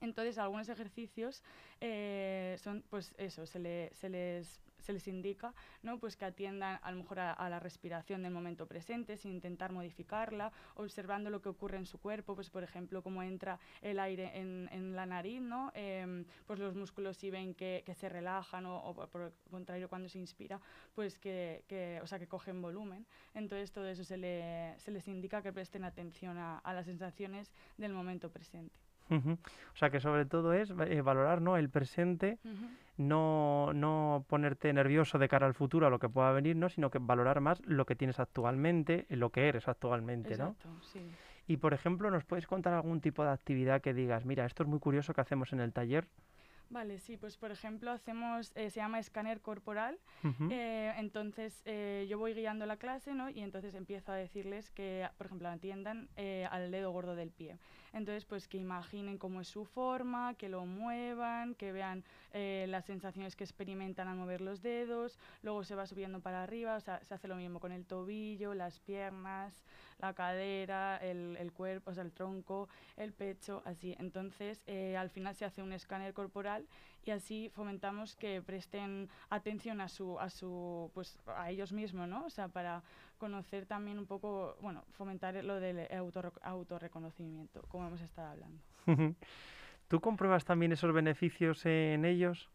Entonces, 0.00 0.38
algunos 0.38 0.68
ejercicios 0.68 1.42
eh, 1.80 2.56
son, 2.58 2.84
pues 2.90 3.14
eso, 3.18 3.46
se, 3.46 3.58
le, 3.58 3.94
se 3.94 4.08
les 4.08 4.63
se 4.84 4.92
les 4.92 5.08
indica 5.08 5.54
¿no? 5.82 5.98
pues 5.98 6.16
que 6.16 6.24
atiendan 6.24 6.78
a 6.82 6.90
lo 6.92 6.98
mejor 6.98 7.18
a, 7.20 7.48
la 7.48 7.58
respiración 7.58 8.22
del 8.22 8.32
momento 8.32 8.66
presente 8.66 9.16
sin 9.16 9.32
intentar 9.32 9.72
modificarla, 9.72 10.52
observando 10.76 11.30
lo 11.30 11.40
que 11.40 11.48
ocurre 11.48 11.78
en 11.78 11.86
su 11.86 11.98
cuerpo, 11.98 12.34
pues 12.34 12.50
por 12.50 12.62
ejemplo, 12.62 13.02
cómo 13.02 13.22
entra 13.22 13.58
el 13.80 13.98
aire 13.98 14.38
en, 14.38 14.68
en 14.72 14.94
la 14.94 15.06
nariz, 15.06 15.40
¿no? 15.40 15.72
Em, 15.74 16.24
pues 16.46 16.58
los 16.58 16.74
músculos 16.74 17.16
si 17.16 17.30
ven 17.30 17.54
que, 17.54 17.82
que 17.84 17.94
se 17.94 18.08
relajan 18.08 18.66
o, 18.66 18.76
o, 18.78 18.94
por 19.08 19.22
el 19.22 19.32
contrario 19.50 19.88
cuando 19.88 20.08
se 20.08 20.18
inspira, 20.18 20.60
pues 20.94 21.18
que, 21.18 21.64
que, 21.66 22.00
o 22.02 22.06
sea, 22.06 22.18
que 22.18 22.28
cogen 22.28 22.60
volumen. 22.60 23.06
Entonces 23.34 23.72
todo 23.72 23.86
eso 23.88 24.04
se, 24.04 24.16
le, 24.16 24.74
se 24.78 24.90
les 24.90 25.08
indica 25.08 25.42
que 25.42 25.52
presten 25.52 25.84
atención 25.84 26.36
a, 26.38 26.58
a 26.58 26.74
las 26.74 26.86
sensaciones 26.86 27.52
del 27.78 27.92
momento 27.92 28.30
presente. 28.30 28.84
O 29.10 29.76
sea 29.76 29.90
que 29.90 30.00
sobre 30.00 30.24
todo 30.24 30.52
es 30.52 30.70
eh, 30.70 31.00
valorar 31.02 31.40
¿no? 31.40 31.56
el 31.56 31.68
presente, 31.68 32.38
no, 32.96 33.72
no 33.74 34.24
ponerte 34.28 34.72
nervioso 34.72 35.18
de 35.18 35.28
cara 35.28 35.46
al 35.46 35.54
futuro, 35.54 35.86
a 35.86 35.90
lo 35.90 35.98
que 35.98 36.08
pueda 36.08 36.32
venir, 36.32 36.56
¿no? 36.56 36.68
sino 36.68 36.90
que 36.90 36.98
valorar 37.00 37.40
más 37.40 37.60
lo 37.64 37.86
que 37.86 37.96
tienes 37.96 38.20
actualmente, 38.20 39.06
lo 39.08 39.30
que 39.30 39.48
eres 39.48 39.68
actualmente. 39.68 40.30
Exacto, 40.30 40.68
Sí. 40.80 41.10
Y 41.46 41.58
por 41.58 41.74
ejemplo, 41.74 42.10
¿nos 42.10 42.24
puedes 42.24 42.46
contar 42.46 42.72
algún 42.72 43.02
tipo 43.02 43.22
de 43.22 43.30
actividad 43.30 43.82
que 43.82 43.92
digas, 43.92 44.24
mira, 44.24 44.46
esto 44.46 44.62
es 44.62 44.68
muy 44.68 44.78
curioso 44.78 45.12
que 45.12 45.20
hacemos 45.20 45.52
en 45.52 45.60
el 45.60 45.74
taller? 45.74 46.08
Vale, 46.70 46.98
sí, 46.98 47.16
pues 47.16 47.36
por 47.36 47.50
ejemplo 47.50 47.90
hacemos, 47.90 48.50
eh, 48.54 48.70
se 48.70 48.80
llama 48.80 48.98
escáner 48.98 49.40
corporal, 49.40 49.98
eh, 50.50 50.92
entonces 50.96 51.62
eh, 51.66 52.06
yo 52.08 52.18
voy 52.18 52.32
guiando 52.32 52.64
la 52.64 52.78
clase, 52.78 53.14
¿no? 53.14 53.28
Y 53.28 53.40
entonces 53.40 53.74
empiezo 53.74 54.12
a 54.12 54.16
decirles 54.16 54.70
que, 54.70 55.06
por 55.18 55.26
ejemplo, 55.26 55.48
atiendan 55.48 56.08
al 56.50 56.70
dedo 56.70 56.90
gordo 56.90 57.14
del 57.14 57.30
pie. 57.30 57.58
Entonces, 57.94 58.24
pues 58.24 58.48
que 58.48 58.58
imaginen 58.58 59.18
cómo 59.18 59.40
es 59.40 59.48
su 59.48 59.64
forma, 59.64 60.34
que 60.34 60.48
lo 60.48 60.66
muevan, 60.66 61.54
que 61.54 61.72
vean 61.72 62.04
las 62.32 62.84
sensaciones 62.84 63.36
que 63.36 63.44
experimentan 63.44 64.08
al 64.08 64.16
mover 64.16 64.40
los 64.40 64.60
dedos, 64.60 65.18
luego 65.42 65.62
se 65.62 65.76
va 65.76 65.86
subiendo 65.86 66.20
para 66.20 66.42
arriba, 66.42 66.76
o 66.76 66.80
sea, 66.80 67.02
se 67.04 67.14
hace 67.14 67.28
lo 67.28 67.36
mismo 67.36 67.60
con 67.60 67.70
el 67.70 67.86
tobillo, 67.86 68.52
las 68.52 68.80
piernas, 68.80 69.54
la 69.98 70.14
cadera, 70.14 70.96
el, 70.98 71.36
el 71.38 71.52
cuerpo, 71.52 71.90
el 71.90 72.12
tronco, 72.12 72.68
el 72.96 73.12
pecho, 73.12 73.62
así. 73.64 73.94
Entonces, 73.98 74.62
al 74.96 75.10
final 75.10 75.34
se 75.34 75.44
hace 75.44 75.62
un 75.62 75.72
escáner 75.72 76.14
corporal 76.14 76.66
y 77.04 77.10
así 77.10 77.50
fomentamos 77.54 78.16
que 78.16 78.42
presten 78.42 79.08
atención 79.30 79.80
a 79.80 79.88
su 79.88 80.18
a 80.18 80.30
su 80.30 80.90
pues 80.94 81.18
a 81.26 81.50
ellos 81.50 81.72
mismos 81.72 82.08
no 82.08 82.24
o 82.24 82.30
sea 82.30 82.48
para 82.48 82.82
conocer 83.18 83.66
también 83.66 83.98
un 83.98 84.06
poco 84.06 84.56
bueno 84.60 84.84
fomentar 84.92 85.34
lo 85.44 85.60
del 85.60 85.86
auto, 85.92 86.32
autorreconocimiento 86.42 87.62
como 87.68 87.86
hemos 87.88 88.00
estado 88.00 88.28
hablando. 88.28 88.62
Tú 89.88 90.00
compruebas 90.00 90.44
también 90.44 90.72
esos 90.72 90.92
beneficios 90.92 91.64
en 91.66 92.04
ellos 92.04 92.48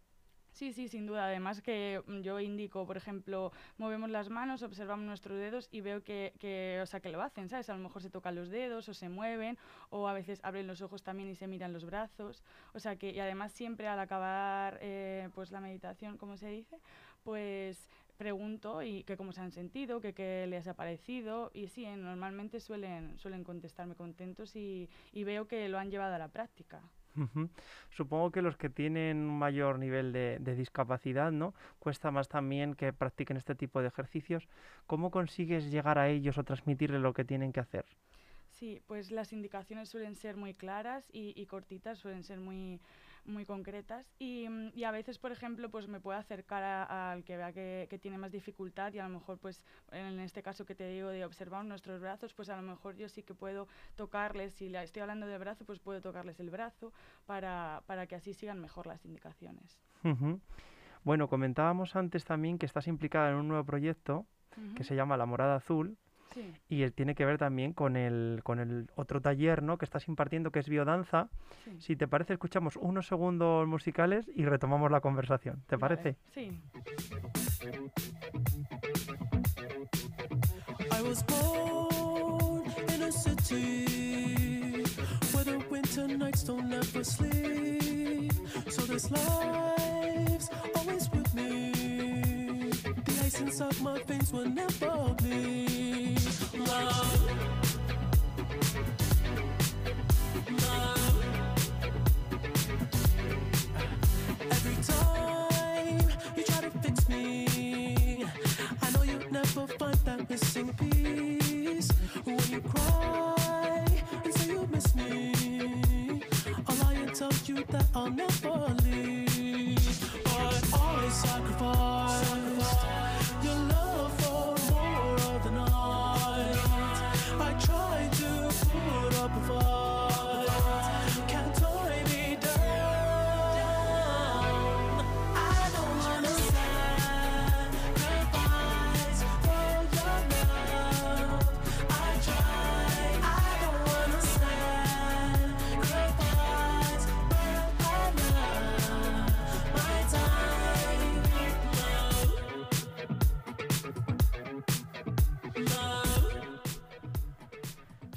Sí, 0.60 0.74
sí, 0.74 0.90
sin 0.90 1.06
duda. 1.08 1.24
Además 1.24 1.62
que 1.62 2.04
mm, 2.06 2.20
yo 2.20 2.38
indico, 2.42 2.86
por 2.86 2.98
ejemplo, 2.98 3.54
movemos 3.78 4.10
las 4.10 4.30
manos, 4.30 4.62
observamos 4.62 5.06
nuestros 5.06 5.38
dedos 5.40 5.70
y 5.72 5.80
veo 5.80 6.04
que, 6.04 6.34
que, 6.38 6.80
o 6.84 6.86
sea, 6.86 7.00
que 7.00 7.12
lo 7.14 7.22
hacen, 7.22 7.48
¿sabes? 7.48 7.70
A 7.70 7.76
lo 7.76 7.80
mejor 7.80 8.02
se 8.02 8.10
tocan 8.10 8.36
los 8.36 8.50
dedos 8.50 8.90
o 8.90 8.94
se 8.94 9.08
mueven 9.08 9.58
o 9.90 10.10
a 10.10 10.14
veces 10.14 10.42
abren 10.44 10.68
los 10.68 10.82
ojos 10.82 11.02
también 11.02 11.30
y 11.30 11.36
se 11.36 11.48
miran 11.48 11.72
los 11.72 11.86
brazos. 11.86 12.44
O 12.74 12.80
sea 12.82 12.98
que, 12.98 13.12
y 13.12 13.20
además 13.22 13.54
siempre 13.54 13.88
al 13.88 14.00
acabar 14.00 14.80
eh, 14.82 15.30
pues 15.34 15.52
la 15.52 15.62
meditación, 15.62 16.18
como 16.18 16.36
se 16.36 16.50
dice, 16.50 16.78
pues 17.24 17.88
pregunto 18.18 18.84
y 18.84 19.04
que 19.06 19.16
cómo 19.16 19.32
se 19.32 19.40
han 19.40 19.54
sentido, 19.54 20.02
que 20.02 20.14
qué 20.14 20.46
les 20.46 20.68
ha 20.68 20.74
parecido 20.74 21.52
y 21.54 21.70
sí, 21.70 21.86
normalmente 21.86 22.60
suelen, 22.60 23.18
suelen 23.18 23.46
contestarme 23.46 23.96
contentos 23.96 24.58
y, 24.58 24.90
y 25.14 25.24
veo 25.24 25.48
que 25.48 25.70
lo 25.70 25.80
han 25.80 25.90
llevado 25.90 26.16
a 26.16 26.20
la 26.20 26.28
práctica. 26.28 26.82
Supongo 27.90 28.32
que 28.32 28.42
los 28.42 28.58
que 28.58 28.70
tienen 28.70 29.18
un 29.18 29.38
mayor 29.38 29.80
nivel 29.80 30.14
de, 30.14 30.56
discapacidad, 30.56 31.32
¿no? 31.32 31.54
Cuesta 31.80 32.12
más 32.12 32.28
también 32.28 32.76
que 32.76 32.94
practiquen 32.94 33.38
este 33.38 33.56
tipo 33.56 33.82
de 33.82 33.88
ejercicios. 33.88 34.48
¿Cómo 34.88 35.12
consigues 35.12 35.72
llegar 35.72 35.98
a 35.98 36.10
ellos 36.10 36.38
o 36.38 36.44
transmitirles 36.44 37.02
lo 37.02 37.14
que 37.14 37.26
tienen 37.26 37.52
que 37.52 37.60
hacer? 37.60 37.86
Sí, 38.52 38.82
pues 38.88 39.12
las 39.12 39.32
indicaciones 39.32 39.90
suelen 39.90 40.16
ser 40.16 40.36
muy 40.36 40.54
claras 40.54 41.10
y, 41.14 41.34
y 41.40 41.46
cortitas, 41.46 42.00
suelen 42.00 42.24
ser 42.24 42.40
muy, 42.40 42.80
muy 43.26 43.46
concretas. 43.46 44.06
Y, 44.20 44.48
mm, 44.50 44.72
y, 44.76 44.84
a 44.84 44.92
veces, 44.92 45.18
por 45.18 45.32
ejemplo, 45.32 45.70
pues 45.70 45.88
me 45.88 46.00
puedo 46.00 46.18
acercar 46.18 46.64
al 46.64 47.24
que 47.24 47.38
vea 47.38 47.52
que, 47.52 47.88
que, 47.90 48.00
tiene 48.00 48.18
más 48.18 48.32
dificultad 48.32 48.94
y 48.94 49.00
a 49.00 49.04
lo 49.08 49.10
mejor, 49.10 49.38
pues 49.38 49.64
en 49.92 50.20
este 50.20 50.42
caso 50.42 50.66
que 50.66 50.76
te 50.76 50.88
digo 50.88 51.10
de 51.10 51.26
observar 51.26 51.66
nuestros 51.66 52.02
brazos, 52.02 52.34
pues 52.34 52.50
a 52.50 52.56
lo 52.56 52.62
mejor 52.62 52.96
yo 52.96 53.10
sí 53.10 53.24
que 53.24 53.34
puedo 53.34 53.68
tocarles, 53.96 54.54
si 54.54 54.70
le 54.70 54.82
estoy 54.84 55.02
hablando 55.02 55.28
de 55.28 55.38
brazo, 55.38 55.66
pues 55.66 55.80
puedo 55.80 56.02
tocarles 56.02 56.40
el 56.40 56.50
brazo 56.50 56.94
para, 57.26 57.84
para 57.86 58.08
que 58.08 58.16
así 58.16 58.34
sigan 58.34 58.60
mejor 58.60 58.88
las 58.88 59.06
indicaciones. 59.06 59.80
Bueno, 61.04 61.28
comentábamos 61.28 61.96
antes 61.96 62.26
también 62.26 62.58
que 62.58 62.66
estás 62.66 62.88
implicada 62.88 63.30
en 63.30 63.36
un 63.36 63.48
nuevo 63.48 63.64
proyecto 63.64 64.26
que 64.76 64.84
se 64.84 64.96
llama 64.96 65.16
La 65.16 65.26
Morada 65.26 65.56
Azul, 65.56 65.98
y 66.68 66.84
él 66.84 66.94
tiene 66.94 67.16
que 67.16 67.26
ver 67.26 67.38
también 67.38 67.74
con 67.74 67.96
el, 67.96 68.42
con 68.44 68.60
el 68.60 68.90
otro 68.96 69.22
taller 69.22 69.64
¿no? 69.64 69.78
que 69.78 69.86
estás 69.86 70.08
impartiendo, 70.08 70.52
que 70.52 70.60
es 70.60 70.70
biodanza. 70.70 71.30
Si 71.80 71.96
te 71.96 72.08
parece, 72.08 72.34
escuchamos 72.34 72.76
unos 72.78 73.08
segundos 73.08 73.68
musicales 73.68 74.30
y 74.36 74.46
retomamos 74.46 74.92
la 74.92 75.02
conversación. 75.02 75.64
¿Te 75.68 75.78
parece? 75.78 76.16
Sí. 76.34 76.52
I 80.92 81.02
was 81.02 81.24
born 81.24 82.64
in 82.94 83.04
a 83.04 83.12
city 83.12 84.84
where 85.34 85.46
the 85.46 85.64
winter 85.70 86.08
nights 86.08 86.44
don't 86.44 86.74
ever 86.74 87.04
sleep. 87.04 88.34
So 88.70 88.82
this 88.84 89.10
life's 89.10 90.50
always 90.76 91.10
with 91.10 91.14
me. 91.14 91.19
essence 93.40 93.62
of 93.62 93.82
my 93.82 93.98
face 94.00 94.32
will 94.34 94.50
never 94.50 95.16
be 95.24 96.18
love. 96.58 97.32
love. 100.52 101.26
Every 104.52 104.84
time. 104.84 105.49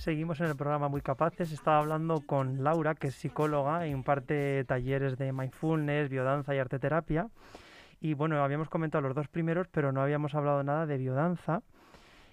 Seguimos 0.02 0.40
en 0.40 0.46
el 0.46 0.56
programa 0.56 0.88
Muy 0.88 1.00
Capaces. 1.00 1.52
Estaba 1.52 1.78
hablando 1.78 2.22
con 2.26 2.64
Laura, 2.64 2.96
que 2.96 3.06
es 3.06 3.14
psicóloga 3.14 3.86
e 3.86 3.90
imparte 3.90 4.64
talleres 4.64 5.16
de 5.16 5.32
mindfulness, 5.32 6.08
biodanza 6.08 6.56
y 6.56 6.58
arteterapia. 6.58 7.28
Y 8.00 8.14
bueno, 8.14 8.42
habíamos 8.42 8.68
comentado 8.68 9.00
los 9.02 9.14
dos 9.14 9.28
primeros, 9.28 9.68
pero 9.68 9.92
no 9.92 10.02
habíamos 10.02 10.34
hablado 10.34 10.64
nada 10.64 10.86
de 10.86 10.98
biodanza. 10.98 11.62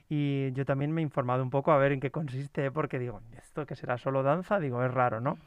Y 0.09 0.51
yo 0.53 0.65
también 0.65 0.91
me 0.91 1.01
he 1.01 1.03
informado 1.03 1.43
un 1.43 1.51
poco 1.51 1.71
a 1.71 1.77
ver 1.77 1.91
en 1.91 1.99
qué 1.99 2.09
consiste, 2.09 2.71
porque 2.71 2.97
digo, 2.97 3.21
¿esto 3.37 3.67
que 3.67 3.75
será 3.75 3.99
solo 3.99 4.23
danza? 4.23 4.59
Digo, 4.59 4.83
es 4.83 4.91
raro, 4.91 5.21
¿no? 5.21 5.37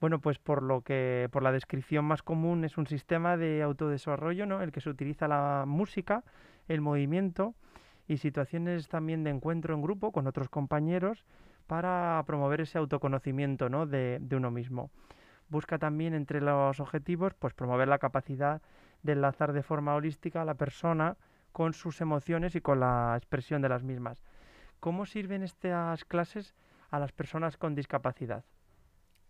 Bueno, 0.00 0.20
pues 0.20 0.38
por 0.38 0.62
lo 0.62 0.82
que, 0.82 1.28
por 1.32 1.42
la 1.42 1.50
descripción 1.50 2.04
más 2.04 2.22
común, 2.22 2.62
es 2.62 2.78
un 2.78 2.86
sistema 2.86 3.36
de 3.36 3.60
autodesarrollo, 3.62 4.46
¿no? 4.46 4.62
El 4.62 4.70
que 4.70 4.80
se 4.80 4.88
utiliza 4.88 5.26
la 5.26 5.64
música, 5.66 6.22
el 6.68 6.80
movimiento 6.80 7.56
y 8.10 8.16
situaciones 8.16 8.88
también 8.88 9.22
de 9.22 9.30
encuentro 9.30 9.72
en 9.72 9.82
grupo 9.82 10.10
con 10.10 10.26
otros 10.26 10.48
compañeros 10.48 11.24
para 11.68 12.20
promover 12.26 12.60
ese 12.60 12.76
autoconocimiento, 12.76 13.68
¿no? 13.68 13.86
de, 13.86 14.18
de 14.20 14.34
uno 14.34 14.50
mismo. 14.50 14.90
Busca 15.48 15.78
también 15.78 16.14
entre 16.14 16.40
los 16.40 16.80
objetivos, 16.80 17.34
pues 17.34 17.54
promover 17.54 17.86
la 17.86 18.00
capacidad 18.00 18.62
de 19.04 19.12
enlazar 19.12 19.52
de 19.52 19.62
forma 19.62 19.94
holística 19.94 20.42
a 20.42 20.44
la 20.44 20.54
persona 20.54 21.18
con 21.52 21.72
sus 21.72 22.00
emociones 22.00 22.56
y 22.56 22.60
con 22.60 22.80
la 22.80 23.14
expresión 23.16 23.62
de 23.62 23.68
las 23.68 23.84
mismas. 23.84 24.24
¿Cómo 24.80 25.06
sirven 25.06 25.44
estas 25.44 26.04
clases 26.04 26.56
a 26.90 26.98
las 26.98 27.12
personas 27.12 27.56
con 27.56 27.76
discapacidad? 27.76 28.44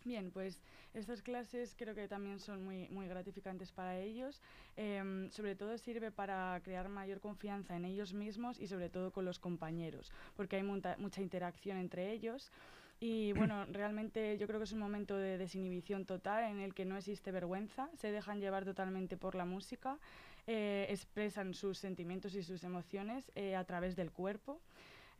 Bien, 0.04 0.30
pues 0.30 0.58
estas 0.94 1.20
clases 1.20 1.74
creo 1.76 1.94
que 1.94 2.08
también 2.08 2.40
son 2.40 2.64
muy, 2.64 2.88
muy 2.88 3.06
gratificantes 3.06 3.70
para 3.70 3.98
ellos. 3.98 4.40
Em, 4.76 5.30
sobre 5.30 5.54
todo 5.54 5.76
sirve 5.76 6.10
para 6.10 6.58
crear 6.64 6.88
mayor 6.88 7.20
confianza 7.20 7.76
en 7.76 7.84
ellos 7.84 8.14
mismos 8.14 8.58
y 8.58 8.66
sobre 8.66 8.88
todo 8.88 9.12
con 9.12 9.24
los 9.26 9.38
compañeros, 9.38 10.10
porque 10.36 10.56
hay 10.56 10.62
mucha 10.62 11.20
interacción 11.20 11.76
entre 11.76 12.12
ellos. 12.12 12.50
Y 12.98 13.32
bueno, 13.52 13.66
realmente 13.66 14.38
yo 14.38 14.46
creo 14.46 14.58
que 14.58 14.64
es 14.64 14.72
un 14.72 14.78
momento 14.78 15.16
de 15.18 15.36
desinhibición 15.36 16.06
total 16.06 16.44
en 16.44 16.60
el 16.60 16.74
que 16.74 16.86
no 16.86 16.96
existe 16.96 17.30
vergüenza, 17.30 17.90
se 17.98 18.10
dejan 18.10 18.40
llevar 18.40 18.64
totalmente 18.64 19.18
por 19.18 19.34
la 19.34 19.44
música, 19.44 19.98
eh, 20.46 20.86
expresan 20.88 21.52
sus 21.52 21.78
sentimientos 21.78 22.34
y 22.34 22.42
sus 22.42 22.64
emociones 22.64 23.30
eh, 23.34 23.54
a 23.54 23.64
través 23.64 23.96
del 23.96 24.10
cuerpo. 24.10 24.60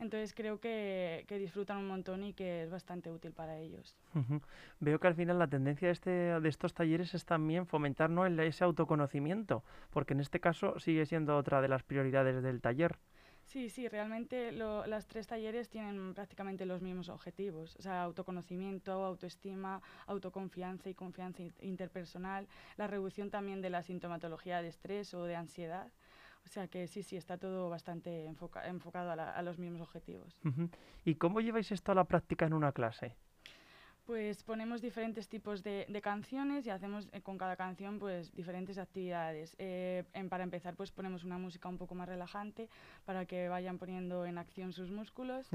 Entonces 0.01 0.33
creo 0.33 0.59
que, 0.59 1.25
disfrutan 1.29 1.77
un 1.77 1.87
montón 1.87 2.23
y 2.23 2.33
que 2.33 2.63
es 2.63 2.71
bastante 2.71 3.11
útil 3.11 3.31
para 3.33 3.59
ellos. 3.59 3.95
Veo 4.79 4.99
que 4.99 5.07
al 5.07 5.13
final 5.13 5.37
la 5.37 5.47
tendencia 5.47 5.87
de, 5.89 5.91
este, 5.91 6.09
de 6.09 6.49
estos 6.49 6.73
talleres 6.73 7.13
es 7.13 7.23
también 7.23 7.67
fomentar 7.67 8.09
¿no? 8.09 8.25
ese 8.25 8.63
autoconocimiento, 8.63 9.63
porque 9.91 10.13
en 10.13 10.19
este 10.19 10.39
caso 10.39 10.79
sigue 10.79 11.05
siendo 11.05 11.37
otra 11.37 11.61
de 11.61 11.67
las 11.67 11.83
prioridades 11.83 12.41
del 12.41 12.61
taller. 12.61 12.97
Sí, 13.45 13.69
sí, 13.69 13.87
realmente 13.89 14.51
las 14.51 15.07
tres 15.07 15.27
talleres 15.27 15.69
tienen 15.69 16.13
prácticamente 16.13 16.65
los 16.65 16.81
mismos 16.81 17.09
objetivos, 17.09 17.75
o 17.75 17.81
sea, 17.81 18.01
autoconocimiento, 18.01 18.93
autoestima, 19.03 19.81
autoconfianza 20.07 20.89
y 20.89 20.93
confianza 20.93 21.43
interpersonal, 21.59 22.47
la 22.77 22.87
reducción 22.87 23.29
también 23.29 23.61
de 23.61 23.69
la 23.69 23.83
sintomatología 23.83 24.61
de 24.61 24.69
estrés 24.69 25.13
o 25.13 25.25
de 25.25 25.35
ansiedad. 25.35 25.91
O 26.45 26.49
sea 26.49 26.67
que 26.67 26.87
sí, 26.87 27.03
sí, 27.03 27.15
está 27.15 27.37
todo 27.37 27.69
bastante 27.69 28.25
enfocado 28.25 29.11
a, 29.11 29.41
los 29.41 29.57
mismos 29.57 29.81
objetivos. 29.81 30.41
¿Y 31.05 31.15
cómo 31.15 31.39
lleváis 31.39 31.71
esto 31.71 31.91
a 31.91 31.95
la 31.95 32.03
práctica 32.05 32.45
en 32.45 32.53
una 32.53 32.71
clase? 32.71 33.15
Pues 34.11 34.43
ponemos 34.43 34.81
diferentes 34.81 35.29
tipos 35.29 35.63
de, 35.63 36.01
canciones 36.03 36.67
y 36.67 36.69
hacemos 36.69 37.07
eh, 37.13 37.21
con 37.21 37.37
cada 37.37 37.55
canción 37.55 37.97
pues 37.97 38.35
diferentes 38.35 38.77
actividades. 38.77 39.55
Eh, 39.57 40.03
para 40.29 40.43
empezar 40.43 40.75
pues 40.75 40.91
ponemos 40.91 41.23
una 41.23 41.37
música 41.37 41.69
un 41.69 41.77
poco 41.77 41.95
más 41.95 42.09
relajante 42.09 42.67
para 43.05 43.25
que 43.25 43.47
vayan 43.47 43.77
poniendo 43.77 44.25
en 44.25 44.37
acción 44.37 44.73
sus 44.73 44.91
músculos. 44.91 45.47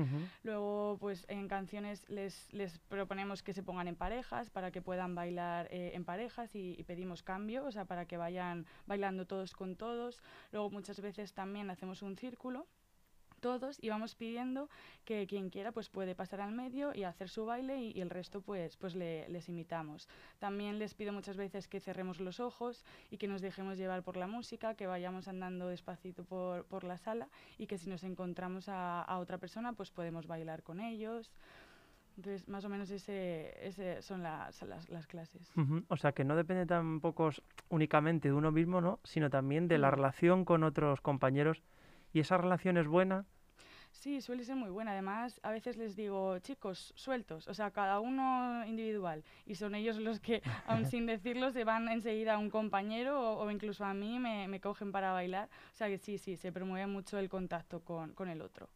Luego 0.43 0.97
pues 0.99 1.27
en 1.29 1.49
canciones 1.49 2.09
les, 2.09 2.51
les, 2.55 2.79
proponemos 2.79 3.43
que 3.43 3.53
se 3.53 3.63
pongan 3.63 3.89
en 3.89 3.95
parejas 3.95 4.49
para 4.49 4.71
que 4.71 4.81
puedan 4.81 5.15
bailar 5.15 5.69
eh, 5.71 5.91
en 5.93 6.07
parejas 6.07 6.55
y, 6.55 6.77
y, 6.79 6.83
pedimos 6.85 7.23
cambio, 7.23 7.67
o 7.67 7.71
sea, 7.71 7.85
para 7.85 8.07
que 8.07 8.17
vayan 8.17 8.65
bailando 8.87 9.27
todos 9.27 9.53
con 9.53 9.77
todos. 9.77 10.23
Luego 10.51 10.71
muchas 10.71 10.99
veces 11.03 11.35
también 11.35 11.69
hacemos 11.69 12.01
un 12.01 12.17
círculo 12.17 12.67
todos 13.47 13.79
y 13.81 13.91
vamos 13.91 14.17
pidiendo 14.17 14.69
que 15.05 15.29
quien 15.29 15.51
quiera 15.51 15.71
pues 15.71 15.89
puede 15.89 16.17
pasar 16.17 16.41
al 16.41 16.51
medio 16.51 16.93
y 16.93 17.05
hacer 17.05 17.29
su 17.29 17.47
baile 17.47 17.81
y, 17.81 18.01
el 18.01 18.11
resto 18.11 18.41
pues, 18.41 18.77
pues 18.77 18.97
les 18.97 19.49
imitamos. 19.49 20.09
También 20.41 20.81
les 20.81 20.95
pido 20.95 21.13
muchas 21.13 21.37
veces 21.37 21.69
que 21.69 21.79
cerremos 21.79 22.19
los 22.19 22.41
ojos 22.41 22.85
y 23.09 23.19
que 23.19 23.29
nos 23.29 23.43
dejemos 23.43 23.79
llevar 23.79 24.03
por 24.03 24.17
la 24.17 24.27
música, 24.27 24.75
que 24.75 24.89
vayamos 24.89 25.29
andando 25.29 25.69
despacito 25.69 26.25
por, 26.25 26.65
por 26.65 26.83
la 26.83 26.99
sala 26.99 27.29
y 27.57 27.69
que 27.69 27.79
si 27.79 27.89
nos 27.89 28.03
encontramos 28.03 28.69
a, 28.69 29.03
a 29.03 29.19
otra 29.19 29.39
persona 29.39 29.75
pues 29.75 29.93
podemos 29.93 30.27
bailar 30.27 30.65
con 30.65 30.81
ellos. 30.81 31.31
Entonces, 32.17 32.49
más 32.49 32.65
o 32.65 32.69
menos 32.69 32.91
ese, 32.91 33.55
ese 33.65 34.03
son 34.03 34.25
las, 34.25 34.61
las, 34.63 34.89
las 34.89 35.07
clases. 35.07 35.53
O 35.89 35.97
sea, 35.97 36.13
que 36.13 36.25
no 36.25 36.35
depende 36.35 36.67
tampoco 36.67 37.31
únicamente 37.69 38.29
de 38.29 38.35
uno 38.35 38.51
mismo, 38.51 38.81
¿no? 38.81 38.99
Sino 39.05 39.31
también 39.31 39.69
de 39.69 39.79
la 39.79 39.91
mm. 39.91 39.95
relación 39.95 40.45
con 40.47 40.65
otros 40.65 41.01
compañeros 41.01 41.63
¿Y 42.17 42.21
esa 42.21 42.39
relación 42.39 42.79
es 42.79 42.87
buena? 42.87 43.27
Sí, 43.99 44.21
suele 44.21 44.45
ser 44.45 44.57
muy 44.57 44.71
buena. 44.71 44.93
Además, 44.93 45.41
a 45.43 45.51
veces 45.51 45.77
les 45.77 45.97
digo, 45.97 46.39
chicos, 46.41 46.93
sueltos, 46.97 47.49
o 47.49 47.55
sea, 47.55 47.71
cada 47.71 47.99
uno 48.01 48.65
individual. 48.67 49.25
Y 49.47 49.55
son 49.55 49.75
ellos 49.75 49.97
los 49.97 50.21
que, 50.21 50.43
aun 50.67 50.85
sin 50.85 51.07
decirlo, 51.07 51.51
se 51.51 51.65
van 51.65 51.89
enseguida 51.89 52.35
a 52.35 52.39
un 52.39 52.51
compañero 52.51 53.39
o, 53.39 53.51
incluso 53.51 53.85
a 53.85 53.95
mí 53.95 54.19
me, 54.19 54.49
me, 54.49 54.61
cogen 54.61 54.93
para 54.93 55.13
bailar. 55.13 55.49
O 55.73 55.77
sea 55.77 55.89
que 55.89 55.99
sí, 55.99 56.19
sí, 56.19 56.37
se 56.37 56.53
promueve 56.53 56.87
mucho 56.87 57.19
el 57.19 57.29
contacto 57.29 57.81
con, 57.81 58.13
con 58.13 58.29
el 58.29 58.43
otro. 58.43 58.69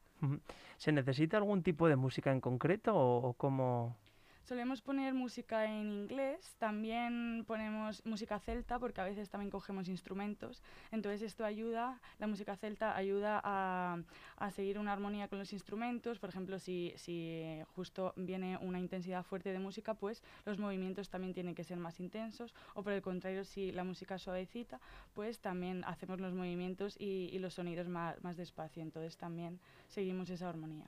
¿Se 0.76 0.92
necesita 0.92 1.36
algún 1.36 1.62
tipo 1.62 1.88
de 1.88 1.96
música 1.96 2.32
en 2.32 2.40
concreto 2.40 2.94
o, 2.94 3.28
o 3.28 3.32
cómo...? 3.34 3.96
Solemos 4.42 4.82
poner 4.82 5.14
música 5.14 5.66
en 5.66 5.92
inglés, 5.92 6.56
también 6.58 7.44
ponemos 7.46 8.04
música 8.04 8.40
celta 8.40 8.78
porque 8.78 9.00
a 9.00 9.04
veces 9.04 9.30
también 9.30 9.50
cogemos 9.50 9.88
instrumentos. 9.88 10.62
Entonces 10.90 11.22
esto 11.22 11.44
ayuda, 11.44 12.00
la 12.18 12.26
música 12.26 12.56
celta 12.56 12.96
ayuda 12.96 13.40
a, 13.44 13.98
a 14.36 14.50
seguir 14.50 14.78
una 14.78 14.92
armonía 14.92 15.28
con 15.28 15.38
los 15.38 15.52
instrumentos. 15.52 16.18
Por 16.18 16.30
ejemplo, 16.30 16.58
si, 16.58 16.92
si 16.96 17.62
justo 17.76 18.12
viene 18.16 18.56
una 18.58 18.80
intensidad 18.80 19.22
fuerte 19.22 19.52
de 19.52 19.60
música, 19.60 19.94
pues 19.94 20.22
los 20.44 20.58
movimientos 20.58 21.10
también 21.10 21.32
tienen 21.32 21.54
que 21.54 21.62
ser 21.62 21.78
más 21.78 22.00
intensos. 22.00 22.54
O 22.74 22.82
por 22.82 22.92
el 22.92 23.02
contrario, 23.02 23.44
si 23.44 23.70
la 23.70 23.84
música 23.84 24.16
es 24.16 24.22
suavecita, 24.22 24.80
pues 25.14 25.38
también 25.40 25.84
hacemos 25.84 26.20
los 26.20 26.34
movimientos 26.34 26.96
y, 26.98 27.30
y 27.32 27.38
los 27.38 27.54
sonidos 27.54 27.88
más, 27.88 28.20
más 28.24 28.36
despacio. 28.36 28.82
Entonces 28.82 29.16
también 29.16 29.60
seguimos 29.86 30.28
esa 30.30 30.48
armonía. 30.48 30.86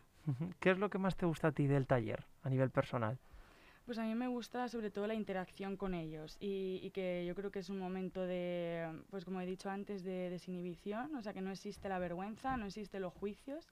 ¿Qué 0.61 0.71
es 0.71 0.79
lo 0.79 0.89
que 0.89 0.99
más 0.99 1.17
te 1.17 1.27
gusta 1.27 1.49
a 1.49 1.53
ti 1.53 1.67
del 1.67 1.87
taller 1.87 2.25
a 2.43 2.49
nivel 2.49 2.71
personal? 2.71 3.19
Pues 3.93 3.99
a 3.99 4.05
mí 4.05 4.15
me 4.15 4.27
gusta 4.27 4.69
sobre 4.69 4.91
todo 4.91 5.07
la 5.07 5.13
interacción 5.13 5.77
con 5.77 5.93
ellos 5.93 6.39
y, 6.41 6.89
que 6.95 7.27
yo 7.27 7.35
creo 7.35 7.51
que 7.51 7.59
es 7.59 7.69
un 7.69 7.79
momento 7.79 8.23
de, 8.23 8.89
pues 9.11 9.23
como 9.27 9.39
he 9.39 9.45
dicho 9.45 9.69
antes, 9.69 10.03
de 10.03 10.31
desinhibición, 10.31 11.15
o 11.15 11.21
sea 11.21 11.35
que 11.35 11.43
no 11.43 11.51
existe 11.51 11.91
la 11.91 11.99
vergüenza, 11.99 12.57
no 12.57 12.65
existe 12.65 13.01
los 13.01 13.13
juicios, 13.13 13.69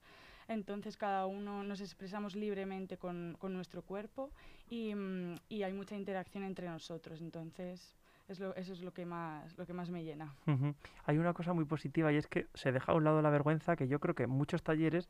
entonces 0.46 0.98
cada 0.98 1.24
uno 1.24 1.62
nos 1.62 1.80
expresamos 1.80 2.36
libremente 2.36 2.98
con, 2.98 3.34
con 3.38 3.54
nuestro 3.54 3.80
cuerpo 3.80 4.30
y, 4.68 4.94
mm, 4.94 5.36
y 5.48 5.62
hay 5.62 5.72
mucha 5.72 5.96
interacción 5.96 6.44
entre 6.44 6.68
nosotros, 6.68 7.22
entonces 7.22 7.96
eso 8.30 8.72
es 8.72 8.80
lo 8.82 8.92
que 8.92 9.04
más, 9.04 9.56
lo 9.58 9.66
que 9.66 9.72
más 9.72 9.90
me 9.90 10.04
llena. 10.04 10.32
Hay 11.04 11.18
una 11.18 11.32
cosa 11.32 11.52
muy 11.52 11.64
positiva 11.64 12.12
y 12.12 12.16
es 12.16 12.26
que 12.26 12.46
se 12.54 12.72
deja 12.72 12.92
a 12.92 12.94
un 12.94 13.04
lado 13.04 13.22
la 13.22 13.30
vergüenza, 13.30 13.76
que 13.76 13.88
yo 13.88 13.98
creo 13.98 14.14
que 14.14 14.26
muchos 14.26 14.62
talleres 14.62 15.08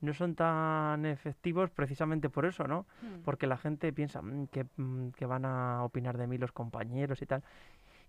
no 0.00 0.14
son 0.14 0.34
tan 0.34 1.04
efectivos 1.06 1.70
precisamente 1.70 2.30
por 2.30 2.46
eso, 2.46 2.66
¿no? 2.66 2.86
Hmm. 3.02 3.22
Porque 3.24 3.46
la 3.46 3.56
gente 3.56 3.92
piensa 3.92 4.22
mm, 4.22 4.46
que, 4.46 4.66
mm, 4.76 5.10
que 5.10 5.26
van 5.26 5.44
a 5.44 5.84
opinar 5.84 6.16
de 6.16 6.26
mí 6.26 6.38
los 6.38 6.52
compañeros 6.52 7.20
y 7.22 7.26
tal. 7.26 7.42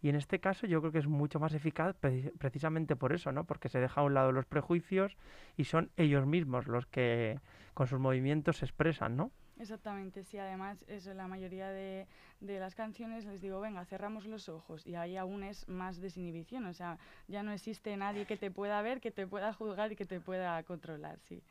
Y 0.01 0.09
en 0.09 0.15
este 0.15 0.39
caso 0.39 0.67
yo 0.67 0.81
creo 0.81 0.91
que 0.91 0.99
es 0.99 1.07
mucho 1.07 1.39
más 1.39 1.53
eficaz 1.53 1.95
precisamente 2.37 2.97
por 2.97 3.13
eso, 3.13 3.31
¿no? 3.31 3.45
Porque 3.45 3.69
se 3.69 3.79
deja 3.79 4.01
a 4.01 4.03
un 4.03 4.13
lado 4.13 4.33
los 4.33 4.45
prejuicios 4.45 5.15
y 5.55 5.63
son 5.63 5.91
ellos 5.95 6.25
mismos 6.25 6.67
los 6.67 6.85
que 6.87 7.39
con 7.73 7.87
sus 7.87 7.99
movimientos 7.99 8.57
se 8.57 8.65
expresan, 8.65 9.15
¿no? 9.15 9.31
Exactamente, 9.63 10.23
sí, 10.23 10.37
además 10.37 10.83
eso, 10.89 11.13
la 11.13 11.25
mayoría 11.25 11.69
de, 11.69 12.05
de, 12.41 12.59
las 12.59 12.75
canciones 12.75 13.23
les 13.23 13.39
digo, 13.39 13.61
venga, 13.61 13.85
cerramos 13.85 14.25
los 14.25 14.49
ojos 14.49 14.85
y 14.85 14.95
ahí 14.95 15.15
aún 15.15 15.41
es 15.41 15.65
más 15.69 16.01
desinhibición, 16.01 16.65
o 16.65 16.73
sea, 16.73 16.97
ya 17.29 17.43
no 17.43 17.53
existe 17.53 17.95
nadie 17.95 18.25
que 18.25 18.35
te 18.35 18.51
pueda 18.51 18.81
ver, 18.81 18.99
que 18.99 19.09
te 19.09 19.25
pueda 19.25 19.53
juzgar 19.53 19.93
y 19.93 19.95
que 19.95 20.03
te 20.03 20.19
pueda 20.19 20.61
controlar, 20.63 21.17
sí. 21.21 21.41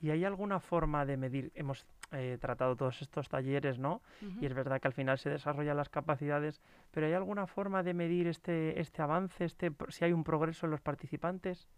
¿Y 0.00 0.10
hay 0.10 0.24
alguna 0.24 0.58
forma 0.58 1.06
de 1.06 1.16
medir? 1.16 1.52
Hemos 1.54 1.86
eh, 2.10 2.38
tratado 2.40 2.74
todos 2.74 3.02
estos 3.02 3.28
talleres, 3.28 3.78
¿no? 3.78 4.02
Y 4.40 4.46
es 4.46 4.54
verdad 4.54 4.80
que 4.80 4.88
al 4.88 4.94
final 4.94 5.16
se 5.18 5.30
desarrollan 5.30 5.76
las 5.76 5.90
capacidades, 5.90 6.60
pero 6.90 7.06
¿hay 7.06 7.12
alguna 7.12 7.46
forma 7.46 7.84
de 7.84 7.94
medir 7.94 8.26
este, 8.26 8.80
este 8.80 9.00
avance, 9.00 9.44
este, 9.44 9.70
si 9.90 10.04
hay 10.04 10.12
un 10.12 10.24
progreso 10.24 10.66
en 10.66 10.72
los 10.72 10.80
participantes? 10.80 11.68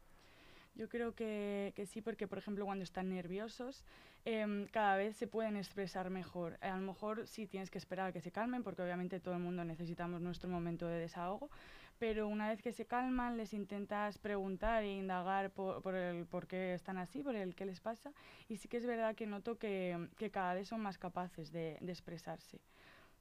Yo 0.75 0.89
creo 0.89 1.15
que, 1.15 1.75
que, 1.77 1.85
sí, 1.85 2.01
porque 2.01 2.27
por 2.27 2.39
ejemplo 2.39 2.65
cuando 2.65 2.83
están 2.83 3.11
nerviosos 3.11 3.85
em, 4.25 4.67
cada 4.69 4.97
vez 4.97 5.17
se 5.17 5.27
pueden 5.27 5.57
expresar 5.57 6.11
mejor. 6.11 6.59
A 6.61 6.77
lo 6.77 6.83
mejor 6.83 7.27
sí 7.27 7.47
tienes 7.47 7.71
que 7.71 7.79
esperar 7.79 8.09
a 8.09 8.13
que 8.13 8.21
se 8.21 8.33
calmen, 8.33 8.63
porque 8.63 8.83
obviamente 8.83 9.21
todo 9.21 9.35
el 9.35 9.41
mundo 9.41 9.65
necesitamos 9.65 10.21
nuestro 10.21 10.49
momento 10.49 10.87
de 10.87 10.99
desahogo, 10.99 11.51
pero 11.99 12.29
una 12.29 12.49
vez 12.49 12.63
que 12.63 12.73
se 12.73 12.87
calman 12.87 13.37
les 13.37 13.55
intentas 13.55 14.19
preguntar 14.19 14.83
e 14.83 14.93
indagar 14.93 15.51
por, 15.51 15.83
por, 15.83 15.95
el 15.95 16.27
por 16.27 16.47
qué 16.47 16.75
están 16.75 16.99
así, 16.99 17.23
por 17.23 17.37
el 17.37 17.55
qué 17.55 17.65
les 17.65 17.81
pasa, 17.81 18.13
y 18.49 18.57
sí 18.57 18.69
que 18.69 18.79
es 18.79 18.87
verdad 18.87 19.15
que 19.15 19.27
noto 19.27 19.59
que, 19.59 20.09
que 20.19 20.31
cada 20.31 20.55
vez 20.55 20.69
son 20.69 20.81
más 20.81 20.99
capaces 20.99 21.53
de, 21.53 21.79
de 21.81 21.93
expresarse. 21.93 22.61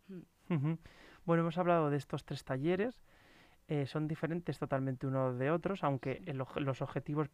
Mm. 0.08 0.74
Bueno, 1.26 1.42
hemos 1.42 1.58
hablado 1.58 1.90
de 1.90 1.98
estos 1.98 2.26
tres 2.26 2.44
talleres. 2.44 3.02
Eh, 3.68 3.86
son 3.86 4.08
diferentes 4.08 4.60
totalmente 4.60 5.08
unos 5.08 5.38
de 5.38 5.50
otros, 5.50 5.84
aunque 5.84 6.22
los 6.34 6.82
objetivos 6.82 7.30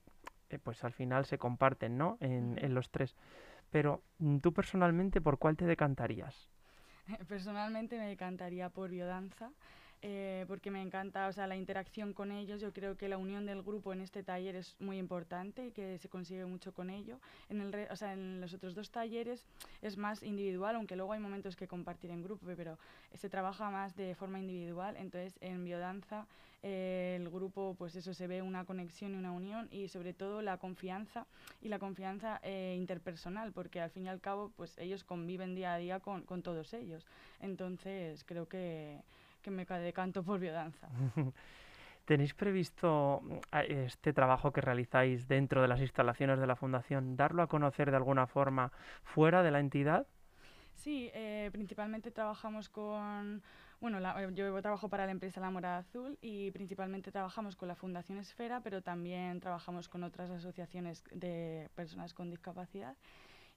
eh, 0.50 0.60
pues 0.60 0.84
al 0.84 0.94
final 0.94 1.26
se 1.26 1.38
comparten 1.38 1.98
¿no? 1.98 2.18
en, 2.20 2.64
en 2.64 2.74
los 2.74 2.90
tres. 2.92 3.16
Pero 3.72 4.04
mm, 4.20 4.40
tú 4.40 4.54
personalmente, 4.54 5.22
¿por 5.22 5.38
cuál 5.40 5.58
te 5.58 5.66
decantarías? 5.66 6.50
Personalmente 7.28 7.98
me 7.98 8.08
decantaría 8.08 8.70
por 8.70 8.90
biodanza. 8.90 9.52
Eh, 10.02 10.46
porque 10.48 10.70
me 10.70 10.82
encanta 10.82 11.28
o 11.28 11.34
sea, 11.34 11.48
la 11.48 11.56
interacción 11.56 12.14
con 12.14 12.32
ellos. 12.32 12.62
Yo 12.62 12.72
creo 12.72 12.98
que 12.98 13.10
la 13.10 13.18
unión 13.18 13.46
del 13.46 13.64
grupo 13.64 13.94
en 13.94 14.02
este 14.02 14.24
taller 14.24 14.56
es 14.56 14.76
muy 14.80 14.98
importante 14.98 15.68
y 15.68 15.72
que 15.72 15.98
se 15.98 16.10
consigue 16.10 16.46
mucho 16.46 16.74
con 16.74 16.90
ello. 16.90 17.20
En, 17.50 17.62
el 17.62 17.88
o 17.90 17.96
sea, 17.96 18.14
en 18.14 18.40
los 18.40 18.54
otros 18.54 18.76
dos 18.76 18.92
talleres 18.92 19.46
es 19.82 19.98
más 19.98 20.22
individual, 20.24 20.76
aunque 20.76 20.96
luego 20.96 21.14
hay 21.14 21.20
momentos 21.20 21.56
que 21.56 21.68
compartir 21.68 22.12
en 22.12 22.22
grupo, 22.22 22.46
pero 22.56 22.78
se 23.14 23.30
trabaja 23.30 23.70
más 23.70 23.96
de 23.96 24.14
forma 24.16 24.40
individual. 24.40 24.96
Entonces, 24.98 25.38
en 25.42 25.64
biodanza 25.64 26.28
eh, 26.64 27.18
el 27.20 27.30
grupo, 27.30 27.76
pues 27.78 27.96
eso, 27.96 28.14
se 28.14 28.28
ve 28.28 28.42
una 28.42 28.66
conexión 28.66 29.14
y 29.14 29.18
una 29.18 29.32
unión 29.32 29.68
y 29.72 29.88
sobre 29.88 30.14
todo 30.14 30.42
la 30.42 30.58
confianza 30.58 31.26
y 31.62 31.70
la 31.70 31.80
confianza 31.80 32.40
eh, 32.44 32.76
interpersonal, 32.78 33.52
porque 33.52 33.82
al 33.82 33.90
fin 33.90 34.06
y 34.06 34.10
al 34.10 34.22
cabo, 34.22 34.52
pues 34.56 34.78
ellos 34.78 35.04
conviven 35.04 35.56
día 35.56 35.74
a 35.74 35.78
día 35.78 36.00
con, 36.00 36.24
con 36.24 36.42
todos 36.42 36.74
ellos. 36.74 37.06
Entonces, 37.40 38.24
creo 38.24 38.48
que 38.48 39.02
que 39.48 39.52
me 39.52 39.66
decanto 39.66 40.24
por 40.24 40.40
biodanza. 40.40 40.90
¿Tenéis 42.06 42.34
previsto 42.34 43.22
este 43.68 44.12
trabajo 44.12 44.52
que 44.52 44.62
realizáis 44.62 45.28
dentro 45.28 45.62
de 45.62 45.70
las 45.70 45.80
instalaciones 45.80 46.40
de 46.40 46.48
la 46.48 46.56
Fundación, 46.56 47.16
darlo 47.16 47.44
a 47.44 47.48
conocer 47.48 47.90
de 47.92 47.98
alguna 47.98 48.28
forma 48.28 48.72
fuera 49.04 49.44
de 49.44 49.52
la 49.52 49.60
entidad? 49.60 50.06
Sí, 50.76 51.10
eh, 51.14 51.50
principalmente 51.52 52.12
trabajamos 52.12 52.70
con, 52.70 53.42
bueno, 53.80 54.00
eh, 54.00 54.30
yo 54.34 54.62
trabajo 54.62 54.90
para 54.90 55.06
la 55.06 55.12
empresa 55.12 55.40
La 55.42 55.50
Morada 55.50 55.80
Azul 55.80 56.18
y 56.22 56.52
principalmente 56.52 57.12
trabajamos 57.12 57.56
con 57.56 57.68
la 57.68 57.76
Fundación 57.76 58.18
Esfera, 58.20 58.62
pero 58.62 58.82
también 58.82 59.40
trabajamos 59.40 59.88
con 59.88 60.04
otras 60.04 60.30
asociaciones 60.30 61.04
de 61.12 61.70
personas 61.76 62.14
con 62.14 62.30
discapacidad 62.30 62.96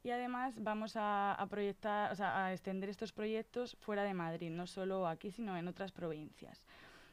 y 0.03 0.11
además 0.11 0.55
vamos 0.59 0.95
a, 0.97 1.47
proyectar, 1.51 2.13
o 2.13 2.15
sea, 2.15 2.47
a 2.47 2.53
extender 2.53 2.89
estos 2.89 3.13
proyectos 3.13 3.77
fuera 3.81 4.03
de 4.03 4.15
Madrid, 4.15 4.51
no 4.51 4.67
solo 4.67 5.07
aquí, 5.07 5.31
sino 5.31 5.57
en 5.57 5.69
otras 5.69 5.93
provincias. 5.93 6.63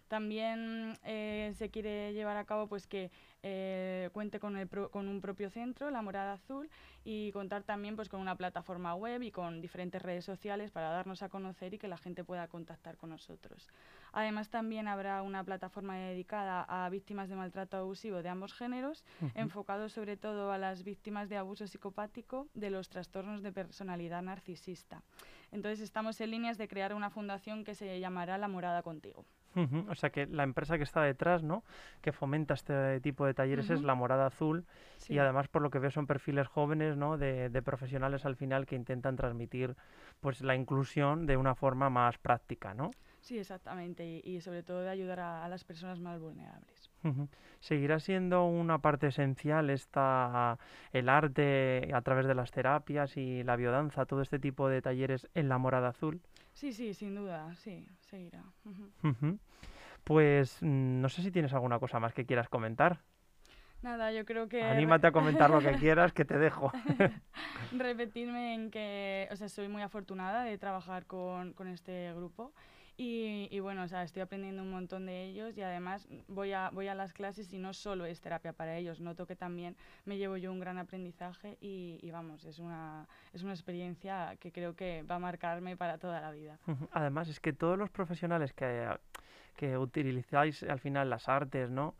También 0.08 0.98
eh, 1.04 1.54
se 1.58 1.70
quiere 1.70 2.13
llevar 2.13 2.38
a 2.38 2.46
cabo 2.46 2.67
pues 2.67 2.88
que 2.88 3.12
eh, 3.43 4.10
cuente 4.13 4.39
con, 4.39 4.58
el 4.58 4.70
con 4.70 5.08
un 5.08 5.22
propio 5.22 5.50
centro, 5.50 5.91
la 5.91 6.02
Morada 6.02 6.34
Azul, 6.34 6.70
y 7.04 7.32
contar 7.32 7.63
también 7.63 7.96
pues 7.96 8.10
con 8.10 8.20
una 8.20 8.36
plataforma 8.36 8.96
web 8.96 9.22
y 9.22 9.32
con 9.32 9.62
diferentes 9.62 10.02
redes 10.02 10.26
sociales 10.26 10.72
para 10.72 10.89
darnos 10.89 11.24
a 11.24 11.30
conocer 11.30 11.74
y 11.74 11.78
que 11.78 11.88
la 11.88 11.98
gente 11.98 12.24
pueda 12.24 12.48
contactar 12.48 12.98
con 12.98 13.10
nosotros. 13.10 13.67
Además 14.12 14.50
también 14.50 14.88
habrá 14.88 15.22
una 15.22 15.43
plataforma 15.43 15.98
dedicada 15.98 16.63
a 16.63 16.89
víctimas 16.89 17.30
de 17.30 17.36
maltrato 17.36 17.78
abusivo 17.78 18.24
de 18.24 18.30
ambos 18.30 18.54
géneros, 18.54 19.06
enfocado 19.36 19.89
sobre 19.89 20.17
todo 20.17 20.52
a 20.52 20.58
las 20.58 20.84
víctimas 20.84 21.30
de 21.30 21.38
abuso 21.38 21.67
psicopático 21.67 22.48
de 22.54 22.70
los 22.70 22.89
trastornos 22.89 23.43
de 23.43 23.52
personalidad 23.52 24.22
narcisista. 24.22 25.04
Entonces 25.52 25.82
estamos 25.82 26.20
en 26.22 26.32
líneas 26.32 26.58
de 26.58 26.67
crear 26.67 26.93
una 26.93 27.10
fundación 27.10 27.63
que 27.63 27.76
se 27.76 28.00
llamará 28.00 28.38
La 28.38 28.48
Morada 28.48 28.82
Contigo. 28.82 29.26
O 29.89 29.96
sea 29.96 30.12
que 30.12 30.28
la 30.28 30.43
empresa 30.43 30.78
que 30.78 30.84
está 30.84 31.02
detrás, 31.02 31.43
¿no? 31.43 31.63
Que 32.02 32.12
fomenta 32.12 32.54
este 32.54 33.02
tipo 33.02 33.26
de 33.26 33.34
talleres 33.34 33.70
es 33.70 33.82
la 33.82 33.96
Morada 33.96 34.28
Azul 34.28 34.65
y 35.10 35.17
además 35.17 35.48
por 35.48 35.62
lo 35.62 35.70
que 35.70 35.80
veo 35.80 35.89
son 35.89 36.06
perfiles 36.06 36.48
jóvenes, 36.48 36.96
¿no? 36.96 37.17
De, 37.17 37.62
profesionales 37.63 38.26
al 38.26 38.36
final 38.36 38.65
que 38.65 38.76
intentan 38.76 39.15
transmitir, 39.15 39.76
pues, 40.22 40.41
la 40.41 40.56
inclusión 40.56 41.26
de 41.26 41.38
una 41.38 41.56
forma 41.56 41.89
más 41.89 42.17
práctica, 42.17 42.74
¿no? 42.74 42.91
Sí, 43.20 43.39
exactamente 43.39 44.22
y, 44.24 44.39
sobre 44.41 44.63
todo 44.63 44.82
de 44.82 44.89
ayudar 44.89 45.20
a, 45.20 45.48
las 45.50 45.63
personas 45.63 46.00
más 46.00 46.20
vulnerables. 46.20 46.91
¿Seguirá 47.60 48.00
siendo 48.00 48.46
una 48.46 48.80
parte 48.80 49.08
esencial 49.08 49.70
esta 49.70 50.60
el 50.93 51.10
arte 51.10 51.89
a 51.93 52.02
través 52.02 52.28
de 52.28 52.36
las 52.36 52.52
terapias 52.52 53.17
y 53.17 53.43
la 53.43 53.56
biodanza, 53.56 54.06
todo 54.06 54.22
este 54.22 54.39
tipo 54.39 54.70
de 54.70 54.82
talleres 54.82 55.28
en 55.34 55.50
la 55.50 55.58
Morada 55.58 55.89
Azul? 55.89 56.22
Sí, 56.58 56.74
sí, 56.74 56.96
sin 56.96 57.13
duda, 57.13 57.54
sí, 57.58 57.88
seguirá. 58.10 58.43
Pues 60.04 60.58
mm, 60.62 61.02
no 61.02 61.08
sé 61.08 61.22
si 61.22 61.30
tienes 61.30 61.54
alguna 61.54 61.78
cosa 61.78 62.00
más 62.00 62.15
que 62.15 62.26
quieras 62.26 62.50
comentar. 62.50 62.98
Nada, 63.84 64.12
yo 64.12 64.26
creo 64.26 64.50
que... 64.50 64.63
Anímate 64.63 65.06
a 65.06 65.12
comentar 65.12 65.52
lo 65.52 65.60
que 65.60 65.74
quieras, 65.74 66.13
que 66.13 66.26
te 66.26 66.39
dejo. 66.39 66.72
Repetirme 67.72 68.56
en 68.56 68.72
que, 68.72 69.30
o 69.32 69.36
sea, 69.36 69.50
soy 69.50 69.67
muy 69.67 69.84
afortunada 69.84 70.46
de 70.46 70.58
trabajar 70.58 71.06
con, 71.06 71.54
con 71.54 71.67
este 71.67 72.12
grupo 72.15 72.52
y, 73.00 73.60
bueno, 73.60 73.84
o 73.84 73.88
sea, 73.88 74.02
estoy 74.02 74.24
aprendiendo 74.24 74.64
un 74.64 74.72
montón 74.72 75.06
de 75.06 75.26
ellos 75.26 75.56
y 75.56 75.62
además 75.62 76.08
voy 76.28 76.54
a, 76.54 76.72
voy 76.72 76.88
a 76.88 76.96
las 76.96 77.14
clases 77.14 77.54
y 77.54 77.60
no 77.60 77.74
solo 77.74 78.06
es 78.06 78.22
terapia 78.22 78.54
para 78.54 78.76
ellos, 78.76 79.00
noto 79.00 79.28
que 79.28 79.36
también 79.36 79.76
me 80.06 80.18
llevo 80.18 80.38
yo 80.38 80.52
un 80.52 80.60
gran 80.60 80.80
aprendizaje 80.80 81.58
y, 81.62 82.10
vamos, 82.10 82.44
es 82.46 82.58
una, 82.58 83.08
es 83.34 83.44
una 83.44 83.54
experiencia 83.54 84.36
que 84.40 84.52
creo 84.52 84.76
que 84.76 85.04
va 85.04 85.16
a 85.16 85.20
marcarme 85.20 85.78
para 85.78 86.00
toda 86.00 86.20
la 86.22 86.32
vida. 86.32 86.58
Además, 86.92 87.30
es 87.30 87.40
que 87.40 87.54
todos 87.54 87.78
los 87.78 87.92
profesionales 87.92 88.52
que, 88.54 88.88
que 89.56 89.78
utilizáis 89.78 90.64
al 90.64 90.80
final 90.80 91.12
las 91.12 91.30
artes, 91.30 91.70
¿no? 91.70 91.94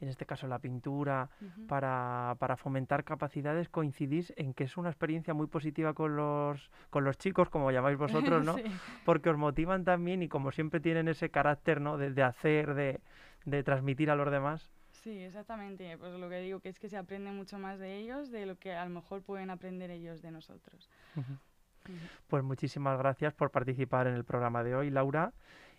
En 0.00 0.08
este 0.08 0.26
caso 0.26 0.46
la 0.46 0.58
pintura, 0.58 1.28
para, 1.68 2.34
para, 2.38 2.56
fomentar 2.56 3.04
capacidades, 3.04 3.68
coincidís 3.68 4.32
en 4.36 4.54
que 4.54 4.64
es 4.64 4.76
una 4.76 4.88
experiencia 4.88 5.34
muy 5.34 5.46
positiva 5.46 5.92
con 5.94 6.16
los, 6.16 6.70
con 6.90 7.04
los 7.04 7.18
chicos, 7.18 7.50
como 7.50 7.70
llamáis 7.70 7.98
vosotros, 7.98 8.44
¿no? 8.44 8.56
Porque 9.04 9.30
os 9.30 9.36
motivan 9.36 9.84
también 9.84 10.22
y 10.22 10.28
como 10.28 10.52
siempre 10.52 10.80
tienen 10.80 11.08
ese 11.08 11.30
carácter, 11.30 11.80
¿no? 11.80 11.98
De, 11.98 12.12
de 12.12 12.22
hacer, 12.22 12.74
de, 12.74 13.00
de 13.44 13.62
transmitir 13.62 14.10
a 14.10 14.16
los 14.16 14.30
demás. 14.30 14.70
Sí, 15.02 15.18
exactamente. 15.18 15.96
Pues 15.98 16.12
lo 16.14 16.28
que 16.28 16.40
digo 16.40 16.60
que 16.60 16.68
es 16.68 16.78
que 16.78 16.88
se 16.88 16.96
aprende 16.96 17.30
mucho 17.30 17.58
más 17.58 17.78
de 17.78 17.96
ellos 17.96 18.30
de 18.30 18.46
lo 18.46 18.56
que 18.56 18.74
a 18.74 18.84
lo 18.84 18.90
mejor 18.90 19.22
pueden 19.22 19.50
aprender 19.50 19.90
ellos 19.90 20.20
de 20.20 20.30
nosotros. 20.30 20.90
Pues 22.28 22.44
muchísimas 22.44 22.98
gracias 22.98 23.32
por 23.32 23.50
participar 23.50 24.06
en 24.06 24.14
el 24.14 24.24
programa 24.24 24.62
de 24.62 24.74
hoy, 24.74 24.90
Laura, 24.90 25.32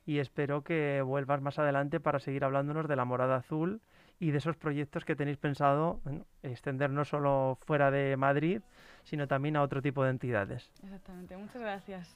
y 0.06 0.18
espero 0.18 0.64
que 0.64 1.02
vuelvas 1.04 1.42
más 1.42 1.60
adelante 1.60 2.00
para 2.00 2.20
seguir 2.20 2.44
hablándonos 2.44 2.88
de 2.88 2.96
la 2.96 3.06
morada 3.06 3.36
azul 3.38 3.82
y 4.22 4.30
de 4.30 4.38
esos 4.38 4.56
proyectos 4.56 5.04
que 5.04 5.16
tenéis 5.16 5.38
pensado 5.38 6.00
extender 6.44 6.92
no 6.92 7.04
solo 7.04 7.58
fuera 7.66 7.90
de 7.90 8.16
Madrid, 8.16 8.62
sino 9.04 9.28
también 9.28 9.56
a 9.58 9.64
otro 9.64 9.82
tipo 9.82 10.04
de 10.04 10.12
entidades. 10.12 10.72
Exactamente, 10.84 11.36
muchas 11.36 11.60
gracias. 11.60 12.16